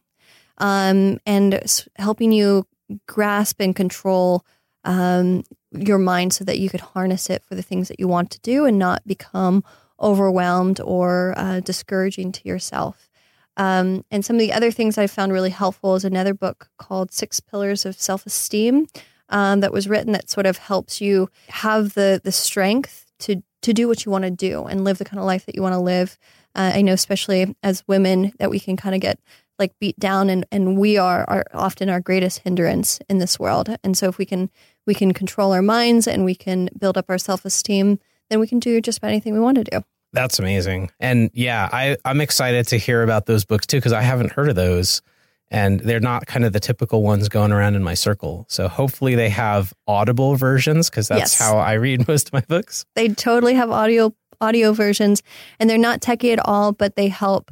um, 0.58 1.18
and 1.26 1.60
helping 1.96 2.32
you 2.32 2.66
grasp 3.06 3.60
and 3.60 3.74
control 3.74 4.44
um, 4.84 5.44
your 5.72 5.98
mind 5.98 6.32
so 6.32 6.44
that 6.44 6.58
you 6.58 6.70
could 6.70 6.80
harness 6.80 7.28
it 7.28 7.42
for 7.42 7.54
the 7.54 7.62
things 7.62 7.88
that 7.88 8.00
you 8.00 8.08
want 8.08 8.30
to 8.30 8.40
do 8.40 8.64
and 8.64 8.78
not 8.78 9.06
become 9.06 9.64
overwhelmed 10.00 10.80
or 10.80 11.34
uh, 11.36 11.60
discouraging 11.60 12.32
to 12.32 12.48
yourself. 12.48 13.10
Um, 13.56 14.04
and 14.10 14.24
some 14.24 14.36
of 14.36 14.40
the 14.40 14.52
other 14.52 14.70
things 14.70 14.98
I 14.98 15.06
found 15.06 15.32
really 15.32 15.50
helpful 15.50 15.94
is 15.94 16.04
another 16.04 16.34
book 16.34 16.68
called 16.78 17.12
Six 17.12 17.40
Pillars 17.40 17.86
of 17.86 17.98
Self 17.98 18.26
Esteem 18.26 18.86
um, 19.28 19.60
that 19.60 19.72
was 19.72 19.88
written 19.88 20.12
that 20.12 20.30
sort 20.30 20.46
of 20.46 20.58
helps 20.58 21.00
you 21.00 21.28
have 21.48 21.94
the 21.94 22.20
the 22.22 22.32
strength 22.32 23.10
to 23.20 23.42
to 23.62 23.72
do 23.72 23.88
what 23.88 24.04
you 24.04 24.12
want 24.12 24.24
to 24.24 24.30
do 24.30 24.64
and 24.64 24.84
live 24.84 24.98
the 24.98 25.04
kind 25.04 25.18
of 25.18 25.24
life 25.24 25.46
that 25.46 25.54
you 25.54 25.62
want 25.62 25.74
to 25.74 25.80
live. 25.80 26.18
Uh, 26.54 26.72
I 26.74 26.82
know, 26.82 26.92
especially 26.92 27.56
as 27.62 27.82
women, 27.88 28.32
that 28.38 28.50
we 28.50 28.60
can 28.60 28.76
kind 28.76 28.94
of 28.94 29.00
get 29.00 29.18
like 29.58 29.78
beat 29.78 29.98
down, 29.98 30.30
and 30.30 30.46
and 30.50 30.78
we 30.78 30.98
are 30.98 31.24
are 31.28 31.44
often 31.52 31.88
our 31.88 32.00
greatest 32.00 32.40
hindrance 32.40 32.98
in 33.08 33.18
this 33.18 33.38
world. 33.38 33.76
And 33.82 33.96
so, 33.96 34.08
if 34.08 34.18
we 34.18 34.26
can 34.26 34.50
we 34.86 34.94
can 34.94 35.12
control 35.12 35.52
our 35.52 35.62
minds 35.62 36.06
and 36.06 36.24
we 36.24 36.34
can 36.34 36.68
build 36.78 36.96
up 36.96 37.06
our 37.08 37.18
self 37.18 37.44
esteem, 37.44 37.98
then 38.30 38.40
we 38.40 38.46
can 38.46 38.58
do 38.58 38.80
just 38.80 38.98
about 38.98 39.08
anything 39.08 39.34
we 39.34 39.40
want 39.40 39.56
to 39.56 39.64
do. 39.64 39.82
That's 40.12 40.38
amazing. 40.38 40.90
And 40.98 41.30
yeah, 41.34 41.68
I, 41.72 41.96
I'm 42.04 42.20
excited 42.20 42.66
to 42.68 42.78
hear 42.78 43.02
about 43.02 43.26
those 43.26 43.44
books 43.44 43.66
too, 43.66 43.76
because 43.76 43.92
I 43.92 44.00
haven't 44.00 44.32
heard 44.32 44.48
of 44.48 44.56
those. 44.56 45.02
And 45.48 45.78
they're 45.78 46.00
not 46.00 46.26
kind 46.26 46.44
of 46.44 46.52
the 46.52 46.58
typical 46.58 47.04
ones 47.04 47.28
going 47.28 47.52
around 47.52 47.76
in 47.76 47.84
my 47.84 47.94
circle. 47.94 48.46
So 48.48 48.66
hopefully 48.66 49.14
they 49.14 49.28
have 49.28 49.72
audible 49.86 50.34
versions 50.34 50.90
because 50.90 51.06
that's 51.06 51.20
yes. 51.20 51.38
how 51.38 51.58
I 51.58 51.74
read 51.74 52.08
most 52.08 52.28
of 52.28 52.32
my 52.32 52.40
books. 52.40 52.84
They 52.94 53.10
totally 53.10 53.54
have 53.54 53.70
audio 53.70 54.12
audio 54.40 54.72
versions 54.72 55.22
and 55.60 55.70
they're 55.70 55.78
not 55.78 56.00
techie 56.00 56.32
at 56.32 56.44
all, 56.44 56.72
but 56.72 56.96
they 56.96 57.08
help 57.08 57.50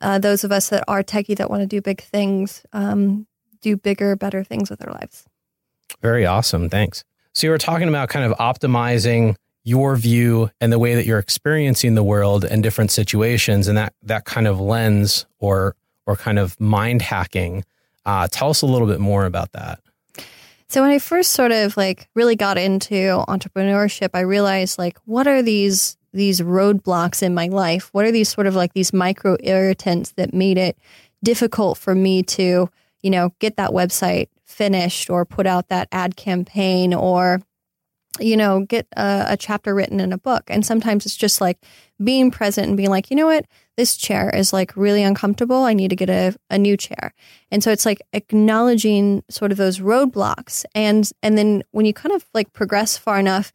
uh, 0.00 0.18
those 0.18 0.44
of 0.44 0.52
us 0.52 0.68
that 0.68 0.84
are 0.88 1.02
techie 1.02 1.36
that 1.36 1.50
want 1.50 1.62
to 1.62 1.66
do 1.66 1.80
big 1.80 2.02
things 2.02 2.64
um, 2.72 3.26
do 3.60 3.76
bigger, 3.76 4.14
better 4.14 4.44
things 4.44 4.70
with 4.70 4.86
our 4.86 4.92
lives. 4.92 5.24
Very 6.02 6.26
awesome. 6.26 6.68
Thanks. 6.68 7.04
So 7.32 7.46
you 7.46 7.50
were 7.50 7.58
talking 7.58 7.88
about 7.88 8.08
kind 8.08 8.30
of 8.30 8.38
optimizing 8.38 9.36
your 9.64 9.96
view 9.96 10.50
and 10.60 10.70
the 10.70 10.78
way 10.78 10.94
that 10.94 11.06
you're 11.06 11.18
experiencing 11.18 11.94
the 11.94 12.04
world 12.04 12.44
and 12.44 12.62
different 12.62 12.90
situations 12.90 13.66
and 13.66 13.76
that 13.78 13.94
that 14.02 14.24
kind 14.26 14.46
of 14.46 14.60
lens 14.60 15.26
or 15.38 15.74
or 16.06 16.16
kind 16.16 16.38
of 16.38 16.58
mind 16.60 17.00
hacking 17.00 17.64
uh, 18.04 18.28
tell 18.30 18.50
us 18.50 18.60
a 18.60 18.66
little 18.66 18.86
bit 18.86 19.00
more 19.00 19.24
about 19.24 19.52
that 19.52 19.80
so 20.68 20.82
when 20.82 20.90
i 20.90 20.98
first 20.98 21.30
sort 21.30 21.50
of 21.50 21.74
like 21.78 22.08
really 22.14 22.36
got 22.36 22.58
into 22.58 23.24
entrepreneurship 23.26 24.10
i 24.12 24.20
realized 24.20 24.78
like 24.78 24.98
what 25.06 25.26
are 25.26 25.40
these 25.40 25.96
these 26.14 26.40
roadblocks 26.40 27.22
in 27.22 27.34
my 27.34 27.48
life 27.48 27.88
what 27.92 28.04
are 28.04 28.12
these 28.12 28.28
sort 28.28 28.46
of 28.46 28.54
like 28.54 28.72
these 28.72 28.92
micro 28.92 29.36
irritants 29.40 30.12
that 30.12 30.32
made 30.32 30.56
it 30.58 30.78
difficult 31.22 31.76
for 31.76 31.94
me 31.94 32.22
to 32.22 32.68
you 33.02 33.10
know 33.10 33.32
get 33.38 33.56
that 33.56 33.70
website 33.70 34.28
finished 34.44 35.10
or 35.10 35.24
put 35.24 35.46
out 35.46 35.68
that 35.68 35.88
ad 35.90 36.16
campaign 36.16 36.94
or 36.94 37.40
you 38.20 38.36
know, 38.36 38.60
get 38.60 38.86
a, 38.96 39.26
a, 39.30 39.36
chapter 39.36 39.74
written 39.74 39.98
in 39.98 40.12
a 40.12 40.18
book. 40.18 40.44
And 40.48 40.64
sometimes 40.64 41.04
it's 41.04 41.16
just 41.16 41.40
like 41.40 41.58
being 42.02 42.30
present 42.30 42.68
and 42.68 42.76
being 42.76 42.90
like, 42.90 43.10
you 43.10 43.16
know 43.16 43.26
what, 43.26 43.46
this 43.76 43.96
chair 43.96 44.30
is 44.30 44.52
like 44.52 44.76
really 44.76 45.02
uncomfortable. 45.02 45.64
I 45.64 45.74
need 45.74 45.88
to 45.88 45.96
get 45.96 46.10
a, 46.10 46.36
a 46.48 46.56
new 46.56 46.76
chair. 46.76 47.12
And 47.50 47.62
so 47.62 47.72
it's 47.72 47.84
like 47.84 48.00
acknowledging 48.12 49.24
sort 49.28 49.50
of 49.50 49.58
those 49.58 49.80
roadblocks. 49.80 50.64
And 50.74 51.10
and 51.22 51.36
then 51.36 51.64
when 51.72 51.86
you 51.86 51.92
kind 51.92 52.14
of 52.14 52.24
like 52.34 52.52
progress 52.52 52.96
far 52.96 53.18
enough 53.18 53.52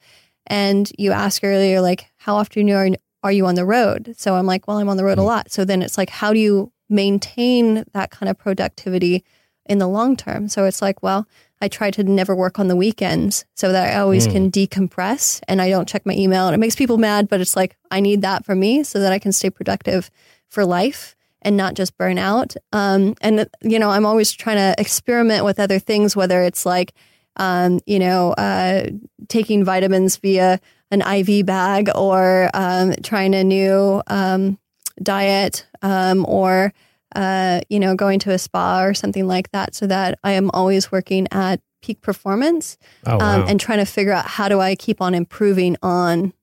and 0.50 0.92
you 0.98 1.12
ask 1.12 1.44
earlier, 1.44 1.80
like, 1.80 2.08
how 2.18 2.36
often 2.36 2.70
are, 2.72 2.90
are 3.24 3.32
you 3.32 3.46
on 3.46 3.56
the 3.56 3.66
road? 3.66 4.16
So 4.18 4.36
I'm 4.36 4.46
like, 4.46 4.68
well, 4.68 4.78
I'm 4.78 4.90
on 4.90 4.98
the 4.98 5.04
road 5.04 5.18
a 5.18 5.22
mm-hmm. 5.22 5.28
lot. 5.28 5.52
So 5.52 5.64
then 5.64 5.82
it's 5.82 5.98
like, 5.98 6.10
how 6.10 6.34
do 6.34 6.40
you 6.40 6.72
maintain 6.90 7.86
that 7.94 8.10
kind 8.10 8.30
of 8.30 8.38
productivity 8.38 9.24
in 9.66 9.78
the 9.78 9.88
long 9.88 10.18
term? 10.18 10.50
So 10.50 10.66
it's 10.66 10.82
like, 10.82 11.04
well, 11.04 11.28
I 11.62 11.68
try 11.68 11.92
to 11.92 12.04
never 12.04 12.36
work 12.36 12.58
on 12.58 12.68
the 12.68 12.76
weekends 12.76 13.46
so 13.54 13.72
that 13.72 13.94
I 13.94 14.00
always 14.00 14.28
mm. 14.28 14.32
can 14.32 14.50
decompress 14.50 15.42
and 15.48 15.62
I 15.62 15.70
don't 15.70 15.88
check 15.88 16.06
my 16.06 16.14
email. 16.16 16.48
And 16.48 16.56
it 16.56 16.58
makes 16.58 16.76
people 16.76 16.98
mad, 16.98 17.28
but 17.28 17.42
it's 17.42 17.56
like 17.56 17.76
I 17.92 18.00
need 18.00 18.22
that 18.22 18.46
for 18.46 18.56
me 18.56 18.84
so 18.84 19.00
that 19.00 19.14
I 19.14 19.20
can 19.20 19.32
stay 19.32 19.50
productive 19.50 20.10
for 20.48 20.66
life. 20.66 21.16
and 21.42 21.56
not 21.56 21.74
just 21.74 21.98
burn 21.98 22.18
out. 22.18 22.56
Um, 22.74 23.16
and 23.22 23.50
you 23.62 23.80
know, 23.80 23.90
I'm 23.90 24.06
always 24.06 24.32
trying 24.32 24.58
to 24.58 24.76
experiment 24.80 25.46
with 25.46 25.60
other 25.60 25.80
things, 25.80 26.16
whether 26.16 26.44
it's 26.44 26.66
like, 26.66 26.94
um, 27.38 27.80
you 27.86 28.00
know, 28.00 28.32
uh, 28.34 28.88
taking 29.28 29.64
vitamins 29.64 30.18
via 30.18 30.60
an 30.92 31.02
IV 31.02 31.46
bag 31.46 31.90
or 31.96 32.50
um, 32.54 32.94
trying 33.04 33.34
a 33.36 33.44
new 33.44 34.02
um, 34.08 34.58
diet 35.02 35.68
um, 35.82 36.26
or 36.28 36.74
uh, 37.16 37.62
you 37.70 37.80
know 37.80 37.96
going 37.96 38.20
to 38.20 38.32
a 38.32 38.38
spa 38.38 38.84
or 38.84 38.94
something 38.94 39.28
like 39.28 39.52
that, 39.52 39.76
so 39.76 39.88
that 39.88 40.20
I 40.24 40.34
am 40.34 40.50
always 40.52 40.92
working 40.92 41.28
at 41.32 41.62
peak 41.82 42.02
performance 42.02 42.78
Oh, 43.06 43.14
um, 43.14 43.20
wow. 43.20 43.46
and 43.48 43.60
trying 43.60 43.80
to 43.80 43.86
figure 43.86 44.12
out 44.12 44.26
how 44.26 44.50
do 44.50 44.60
I 44.60 44.76
keep 44.76 45.02
on 45.02 45.16
improving 45.16 45.78
on 45.82 46.34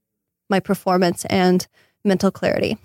my 0.48 0.60
performance 0.60 1.24
and 1.26 1.66
mental 2.04 2.30
clarity. 2.30 2.78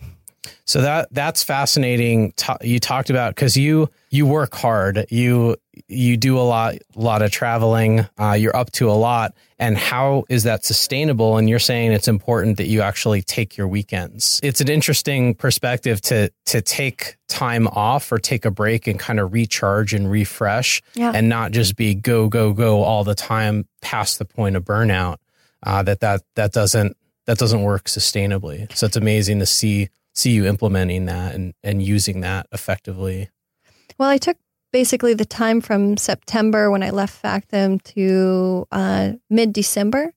So 0.66 0.82
that 0.82 1.08
that's 1.12 1.44
fascinating. 1.44 2.34
You 2.62 2.80
talked 2.80 3.10
about 3.10 3.36
because 3.36 3.56
you 3.56 3.90
you 4.10 4.26
work 4.26 4.56
hard. 4.56 5.06
You 5.10 5.56
you 5.88 6.17
do 6.17 6.38
a 6.38 6.41
lot 6.41 6.76
lot 6.96 7.22
of 7.22 7.32
traveling. 7.32 8.08
Uh, 8.20 8.34
you're 8.34 8.56
up 8.56 8.72
to 8.74 8.89
a 8.89 8.94
lot. 8.94 9.34
And 9.60 9.78
how 9.78 10.24
is 10.28 10.44
that 10.44 10.65
sustainable? 10.65 11.38
And 11.38 11.48
you're 11.50 11.60
saying 11.60 11.91
it's 11.91 12.08
important 12.08 12.58
that 12.58 12.65
you 12.67 12.82
actually 12.82 13.22
take 13.22 13.56
your 13.58 13.67
weekends. 13.67 14.39
It's 14.41 14.60
an 14.62 14.70
interesting 14.70 15.36
perspective 15.36 16.02
to 16.02 16.32
to 16.48 16.62
take 16.62 17.17
time 17.28 17.67
off 17.67 18.12
or 18.12 18.17
take 18.17 18.44
a 18.46 18.52
break 18.52 18.88
and 18.88 19.00
kind 19.00 19.20
of 19.20 19.32
recharge 19.34 19.94
and 19.94 20.10
refresh, 20.10 20.82
Yeah. 20.96 21.12
and 21.13 21.30
not 21.30 21.52
just 21.52 21.76
be 21.76 21.94
go 21.96 22.28
go 22.28 22.54
go 22.54 22.84
all 22.84 23.04
the 23.04 23.15
time 23.15 23.67
past 23.82 24.17
the 24.20 24.26
point 24.26 24.56
of 24.56 24.63
burnout. 24.65 25.17
Uh, 25.63 25.84
that 25.84 26.00
that 26.00 26.22
that 26.36 26.52
doesn't 26.54 26.98
that 27.28 27.38
doesn't 27.38 27.62
work 27.62 27.86
sustainably. 27.86 28.76
So 28.76 28.88
it's 28.88 28.98
amazing 28.98 29.39
to 29.39 29.46
see 29.46 29.89
see 30.13 30.32
you 30.32 30.46
implementing 30.48 31.06
that 31.06 31.36
and 31.36 31.54
and 31.63 31.84
using 31.84 32.22
that 32.22 32.48
effectively. 32.52 33.30
Well, 34.00 34.10
I 34.10 34.17
took 34.17 34.38
basically 34.71 35.13
the 35.13 35.25
time 35.25 35.62
from 35.62 35.97
September 35.97 36.71
when 36.71 36.84
I 36.84 36.89
left 36.89 37.21
Factom 37.21 37.81
to 37.95 38.67
uh, 38.71 39.13
mid 39.29 39.53
December, 39.53 40.13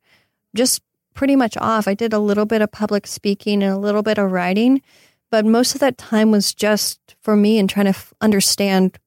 just 0.55 0.83
pretty 1.15 1.37
much 1.37 1.57
off. 1.57 1.89
I 1.89 1.95
did 1.95 2.13
a 2.13 2.19
little 2.19 2.47
bit 2.47 2.63
of 2.63 2.73
public 2.73 3.07
speaking 3.07 3.63
and 3.63 3.73
a 3.73 3.79
little 3.79 4.03
bit 4.03 4.19
of 4.19 4.31
writing, 4.31 4.83
but 5.31 5.45
most 5.45 5.75
of 5.75 5.81
that 5.81 5.99
time 5.99 6.31
was 6.31 6.55
just 6.55 7.17
for 7.21 7.37
me 7.37 7.59
and 7.59 7.69
trying 7.69 7.87
to 7.87 7.91
f- 7.91 8.13
understand, 8.21 8.99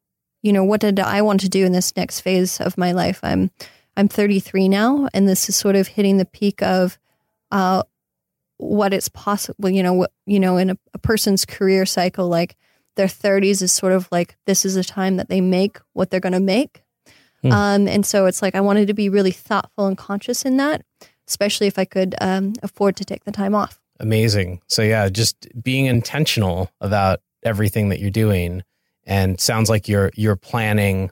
you 0.42 0.52
know, 0.52 0.64
what 0.64 0.82
did 0.82 1.00
I 1.00 1.22
want 1.22 1.42
to 1.42 1.50
do 1.50 1.66
in 1.66 1.72
this 1.72 1.96
next 1.96 2.22
phase 2.22 2.60
of 2.60 2.78
my 2.78 2.92
life. 2.92 3.20
I'm 3.24 3.52
I'm 3.96 4.08
33 4.08 4.70
now, 4.70 5.10
and 5.14 5.28
this 5.28 5.50
is 5.50 5.56
sort 5.56 5.76
of 5.76 5.88
hitting 5.88 6.18
the 6.18 6.26
peak 6.26 6.62
of 6.62 7.00
uh, 7.52 7.82
what 8.58 8.94
it's 8.94 9.10
possible. 9.10 9.70
You 9.70 9.82
know, 9.82 9.94
what 9.94 10.12
you 10.26 10.40
know 10.40 10.58
in 10.58 10.70
a, 10.70 10.78
a 10.94 11.00
person's 11.00 11.46
career 11.46 11.86
cycle, 11.86 12.28
like 12.28 12.56
their 12.98 13.08
30s 13.08 13.62
is 13.62 13.72
sort 13.72 13.94
of 13.94 14.08
like 14.12 14.36
this 14.46 14.66
is 14.66 14.76
a 14.76 14.84
time 14.84 15.18
that 15.18 15.30
they 15.30 15.42
make 15.42 15.80
what 15.94 16.12
they're 16.12 16.20
going 16.20 16.34
to 16.34 16.40
make. 16.40 16.84
Hmm. 17.42 17.52
Um, 17.52 17.88
and 17.88 18.06
so 18.06 18.26
it's 18.26 18.42
like 18.42 18.56
I 18.56 18.62
wanted 18.62 18.88
to 18.88 18.94
be 18.94 19.10
really 19.10 19.32
thoughtful 19.32 19.88
and 19.88 19.98
conscious 19.98 20.44
in 20.44 20.58
that, 20.58 20.84
especially 21.28 21.68
if 21.68 21.80
I 21.80 21.86
could 21.86 22.16
um, 22.20 22.54
afford 22.62 22.96
to 22.98 23.06
take 23.06 23.24
the 23.24 23.32
time 23.32 23.56
off. 23.56 23.80
Amazing. 24.00 24.62
So 24.68 24.82
yeah, 24.82 25.10
just 25.10 25.48
being 25.62 25.86
intentional 25.86 26.70
about 26.82 27.22
everything 27.44 27.90
that 27.90 28.00
you're 28.00 28.12
doing 28.12 28.64
and 29.06 29.40
sounds 29.40 29.70
like 29.70 29.88
you're 29.88 30.12
you're 30.16 30.36
planning 30.36 31.10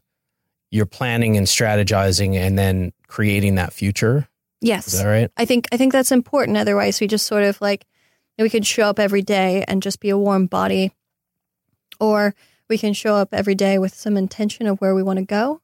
you're 0.71 0.85
planning 0.85 1.37
and 1.37 1.47
strategizing 1.47 2.35
and 2.35 2.59
then 2.59 2.91
creating 3.07 3.55
that 3.55 3.71
future. 3.71 4.27
Yes. 4.61 4.87
Is 4.87 4.99
that 4.99 5.07
right? 5.07 5.31
I 5.37 5.45
think 5.45 5.67
I 5.71 5.77
think 5.77 5.93
that's 5.93 6.11
important. 6.11 6.57
Otherwise, 6.57 6.99
we 6.99 7.07
just 7.07 7.25
sort 7.25 7.43
of 7.43 7.59
like 7.61 7.85
we 8.37 8.49
could 8.49 8.65
show 8.65 8.83
up 8.83 8.99
every 8.99 9.21
day 9.21 9.63
and 9.67 9.81
just 9.81 9.99
be 9.99 10.09
a 10.09 10.17
warm 10.17 10.47
body, 10.47 10.91
or 11.99 12.35
we 12.69 12.77
can 12.77 12.93
show 12.93 13.15
up 13.15 13.33
every 13.33 13.55
day 13.55 13.77
with 13.77 13.93
some 13.93 14.17
intention 14.17 14.67
of 14.67 14.79
where 14.79 14.95
we 14.95 15.03
want 15.03 15.19
to 15.19 15.25
go. 15.25 15.61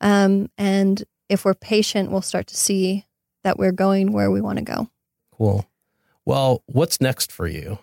Um, 0.00 0.50
and 0.58 1.02
if 1.28 1.44
we're 1.44 1.54
patient, 1.54 2.10
we'll 2.10 2.22
start 2.22 2.46
to 2.48 2.56
see 2.56 3.04
that 3.44 3.58
we're 3.58 3.72
going 3.72 4.12
where 4.12 4.30
we 4.30 4.40
want 4.40 4.58
to 4.58 4.64
go. 4.64 4.88
Cool. 5.32 5.66
Well, 6.24 6.62
what's 6.66 7.00
next 7.00 7.32
for 7.32 7.46
you? 7.46 7.78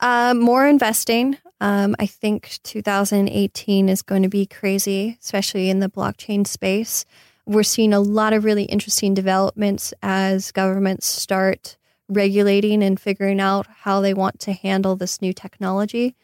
Um, 0.00 0.40
more 0.40 0.66
investing. 0.66 1.38
Um, 1.60 1.96
I 1.98 2.06
think 2.06 2.58
2018 2.64 3.88
is 3.88 4.02
going 4.02 4.22
to 4.22 4.28
be 4.28 4.46
crazy, 4.46 5.16
especially 5.22 5.70
in 5.70 5.80
the 5.80 5.88
blockchain 5.88 6.46
space. 6.46 7.06
We're 7.46 7.62
seeing 7.62 7.94
a 7.94 8.00
lot 8.00 8.32
of 8.32 8.44
really 8.44 8.64
interesting 8.64 9.14
developments 9.14 9.94
as 10.02 10.52
governments 10.52 11.06
start 11.06 11.78
regulating 12.08 12.82
and 12.82 13.00
figuring 13.00 13.40
out 13.40 13.66
how 13.68 14.00
they 14.00 14.12
want 14.12 14.38
to 14.40 14.52
handle 14.52 14.96
this 14.96 15.22
new 15.22 15.32
technology. 15.32 16.14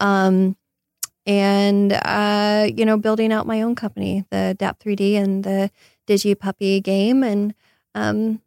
Um, 0.00 0.56
and, 1.26 1.92
uh, 1.92 2.66
you 2.74 2.84
know, 2.84 2.96
building 2.96 3.32
out 3.32 3.46
my 3.46 3.62
own 3.62 3.74
company, 3.74 4.24
the 4.30 4.56
DAP3D 4.58 5.14
and 5.16 5.44
the 5.44 5.70
DigiPuppy 6.08 6.82
game. 6.82 7.22
And, 7.22 7.54
um, 7.94 8.40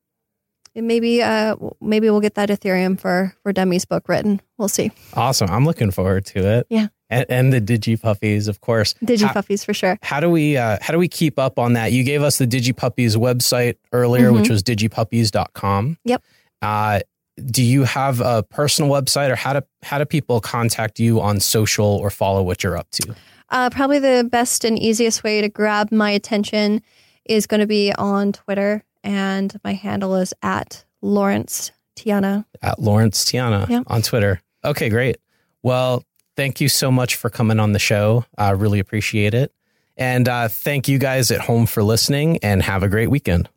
maybe 0.75 1.21
uh, 1.21 1.55
maybe 1.79 2.09
we'll 2.09 2.19
get 2.19 2.33
that 2.35 2.49
Ethereum 2.49 2.99
for 2.99 3.35
for 3.43 3.53
Dummies 3.53 3.85
book 3.85 4.09
written. 4.09 4.41
We'll 4.57 4.67
see. 4.69 4.91
Awesome. 5.13 5.49
I'm 5.51 5.65
looking 5.65 5.91
forward 5.91 6.25
to 6.27 6.39
it. 6.57 6.67
Yeah. 6.69 6.87
And, 7.11 7.25
and 7.29 7.53
the 7.53 7.61
DigiPuppies, 7.61 8.47
of 8.47 8.59
course. 8.59 8.95
How- 8.99 9.05
Digipuppies 9.05 9.63
for 9.63 9.73
sure. 9.75 9.99
how 10.01 10.19
do 10.19 10.31
we 10.31 10.57
uh, 10.57 10.79
how 10.81 10.91
do 10.93 10.97
we 10.97 11.07
keep 11.07 11.37
up 11.37 11.59
on 11.59 11.73
that? 11.73 11.91
You 11.91 12.03
gave 12.03 12.23
us 12.23 12.39
the 12.39 12.47
DigiPuppies 12.47 13.15
website 13.15 13.75
earlier, 13.91 14.31
Mhm. 14.31 14.39
which 14.41 14.49
was 14.49 14.63
digipuppies.com. 14.63 15.97
Yep. 16.05 16.23
Uh, 16.63 17.01
do 17.45 17.63
you 17.63 17.83
have 17.83 18.21
a 18.21 18.43
personal 18.43 18.91
website 18.91 19.29
or 19.31 19.35
how 19.35 19.53
do 19.53 19.61
how 19.81 19.97
do 19.97 20.05
people 20.05 20.39
contact 20.41 20.99
you 20.99 21.19
on 21.21 21.39
social 21.39 21.85
or 21.85 22.09
follow 22.09 22.43
what 22.43 22.63
you're 22.63 22.77
up 22.77 22.89
to? 22.91 23.15
Uh, 23.49 23.69
probably 23.69 23.99
the 23.99 24.27
best 24.31 24.63
and 24.65 24.77
easiest 24.79 25.23
way 25.23 25.41
to 25.41 25.49
grab 25.49 25.91
my 25.91 26.09
attention 26.11 26.81
is 27.25 27.45
going 27.47 27.59
to 27.61 27.67
be 27.67 27.93
on 27.93 28.33
Twitter, 28.33 28.83
and 29.03 29.59
my 29.63 29.73
handle 29.73 30.15
is 30.15 30.33
at 30.41 30.83
Laurence 31.01 31.71
Tiana. 31.95 32.45
At 32.61 32.79
Laurence 32.79 33.23
Tiana 33.25 33.67
Yeah. 33.69 33.83
on 33.87 34.01
Twitter. 34.01 34.41
Okay, 34.65 34.89
great. 34.89 35.17
Well, 35.61 36.03
thank 36.35 36.59
you 36.61 36.67
so 36.69 36.91
much 36.91 37.15
for 37.15 37.29
coming 37.29 37.59
on 37.59 37.73
the 37.73 37.79
show. 37.79 38.25
I 38.37 38.51
really 38.51 38.79
appreciate 38.79 39.33
it. 39.33 39.53
And 39.97 40.27
uh, 40.27 40.47
thank 40.47 40.87
you 40.87 40.97
guys 40.97 41.29
at 41.29 41.41
home 41.41 41.65
for 41.67 41.83
listening 41.83 42.39
and 42.41 42.63
have 42.63 42.81
a 42.81 42.89
great 42.89 43.09
weekend. 43.11 43.49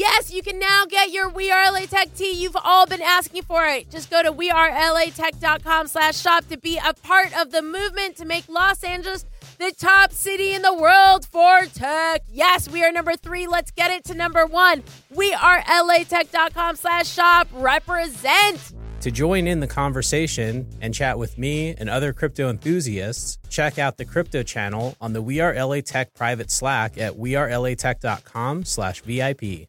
Yes, 0.00 0.32
you 0.32 0.42
can 0.42 0.58
now 0.58 0.86
get 0.88 1.10
your 1.10 1.28
We 1.28 1.50
Are 1.50 1.70
LA 1.70 1.80
Tech 1.80 2.14
tee. 2.14 2.32
You've 2.32 2.56
all 2.56 2.86
been 2.86 3.02
asking 3.02 3.42
for 3.42 3.66
it. 3.66 3.90
Just 3.90 4.08
go 4.08 4.22
to 4.22 4.32
wearelatech.com 4.32 5.88
slash 5.88 6.18
shop 6.18 6.48
to 6.48 6.56
be 6.56 6.78
a 6.78 6.94
part 6.94 7.38
of 7.38 7.50
the 7.50 7.60
movement 7.60 8.16
to 8.16 8.24
make 8.24 8.48
Los 8.48 8.82
Angeles 8.82 9.26
the 9.58 9.74
top 9.76 10.12
city 10.12 10.54
in 10.54 10.62
the 10.62 10.72
world 10.72 11.26
for 11.26 11.66
tech. 11.74 12.22
Yes, 12.32 12.66
we 12.66 12.82
are 12.82 12.90
number 12.90 13.12
three. 13.14 13.46
Let's 13.46 13.72
get 13.72 13.90
it 13.90 14.04
to 14.04 14.14
number 14.14 14.46
one. 14.46 14.84
We 15.14 15.34
are 15.34 15.60
latech.com 15.60 16.76
slash 16.76 17.06
shop. 17.06 17.48
Represent. 17.52 18.72
To 19.02 19.10
join 19.10 19.46
in 19.46 19.60
the 19.60 19.66
conversation 19.66 20.66
and 20.80 20.94
chat 20.94 21.18
with 21.18 21.36
me 21.36 21.74
and 21.76 21.90
other 21.90 22.14
crypto 22.14 22.48
enthusiasts, 22.48 23.38
check 23.50 23.78
out 23.78 23.98
the 23.98 24.06
crypto 24.06 24.42
channel 24.42 24.96
on 24.98 25.12
the 25.12 25.20
We 25.20 25.40
Are 25.40 25.54
LA 25.54 25.82
Tech 25.82 26.14
private 26.14 26.50
Slack 26.50 26.96
at 26.96 27.12
wearelatech.com 27.12 28.64
slash 28.64 29.02
VIP. 29.02 29.68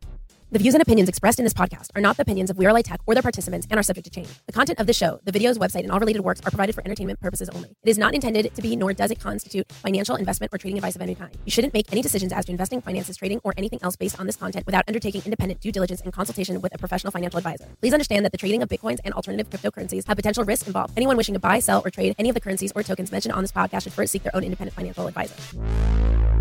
The 0.54 0.60
views 0.60 0.74
and 0.74 0.82
opinions 0.82 1.08
expressed 1.08 1.40
in 1.40 1.46
this 1.46 1.54
podcast 1.54 1.92
are 1.96 2.02
not 2.02 2.18
the 2.18 2.24
opinions 2.24 2.50
of 2.50 2.58
We 2.58 2.66
Are 2.66 2.82
Tech 2.82 3.00
or 3.06 3.14
their 3.14 3.24
participants 3.24 3.66
and 3.72 3.80
are 3.80 3.84
subject 3.84 4.04
to 4.04 4.12
change. 4.12 4.28
The 4.48 4.52
content 4.52 4.82
of 4.82 4.88
the 4.88 4.92
show, 4.92 5.22
the 5.24 5.32
videos, 5.32 5.58
website, 5.58 5.84
and 5.84 5.92
all 5.94 6.00
related 6.02 6.24
works 6.24 6.42
are 6.42 6.52
provided 6.52 6.76
for 6.76 6.84
entertainment 6.84 7.22
purposes 7.22 7.48
only. 7.48 7.70
It 7.70 7.90
is 7.90 7.98
not 7.98 8.14
intended 8.14 8.54
to 8.54 8.62
be, 8.62 8.76
nor 8.76 8.92
does 8.92 9.12
it 9.12 9.20
constitute 9.22 9.72
financial 9.72 10.18
investment 10.18 10.54
or 10.54 10.58
trading 10.58 10.78
advice 10.78 10.98
of 10.98 11.02
any 11.02 11.16
kind. 11.16 11.32
You 11.46 11.52
shouldn't 11.52 11.74
make 11.74 11.90
any 11.94 12.02
decisions 12.02 12.34
as 12.34 12.44
to 12.48 12.52
investing, 12.52 12.82
finances, 12.82 13.16
trading, 13.16 13.40
or 13.46 13.54
anything 13.56 13.80
else 13.82 13.96
based 13.96 14.20
on 14.20 14.26
this 14.26 14.36
content 14.36 14.66
without 14.66 14.84
undertaking 14.90 15.22
independent 15.24 15.62
due 15.62 15.72
diligence 15.72 16.02
and 16.02 16.12
consultation 16.12 16.60
with 16.60 16.76
a 16.76 16.78
professional 16.78 17.12
financial 17.12 17.38
advisor. 17.38 17.68
Please 17.80 17.94
understand 17.94 18.26
that 18.26 18.34
the 18.34 18.38
trading 18.38 18.62
of 18.62 18.68
bitcoins 18.68 19.00
and 19.06 19.14
alternative 19.14 19.50
cryptocurrencies 19.50 20.06
have 20.06 20.18
potential 20.18 20.44
risks 20.44 20.68
involved. 20.68 20.92
Anyone 20.98 21.16
wishing 21.16 21.34
to 21.34 21.40
buy, 21.40 21.60
sell, 21.60 21.82
or 21.86 21.90
trade 21.90 22.14
any 22.20 22.28
of 22.28 22.34
the 22.34 22.42
currencies 22.42 22.74
or 22.76 22.84
tokens 22.84 23.10
mentioned 23.10 23.34
on 23.34 23.42
this 23.42 23.54
podcast 23.54 23.84
should 23.84 23.94
first 23.94 24.12
seek 24.12 24.24
their 24.24 24.36
own 24.36 24.44
independent 24.44 24.76
financial 24.76 25.08
advisor. 25.08 26.41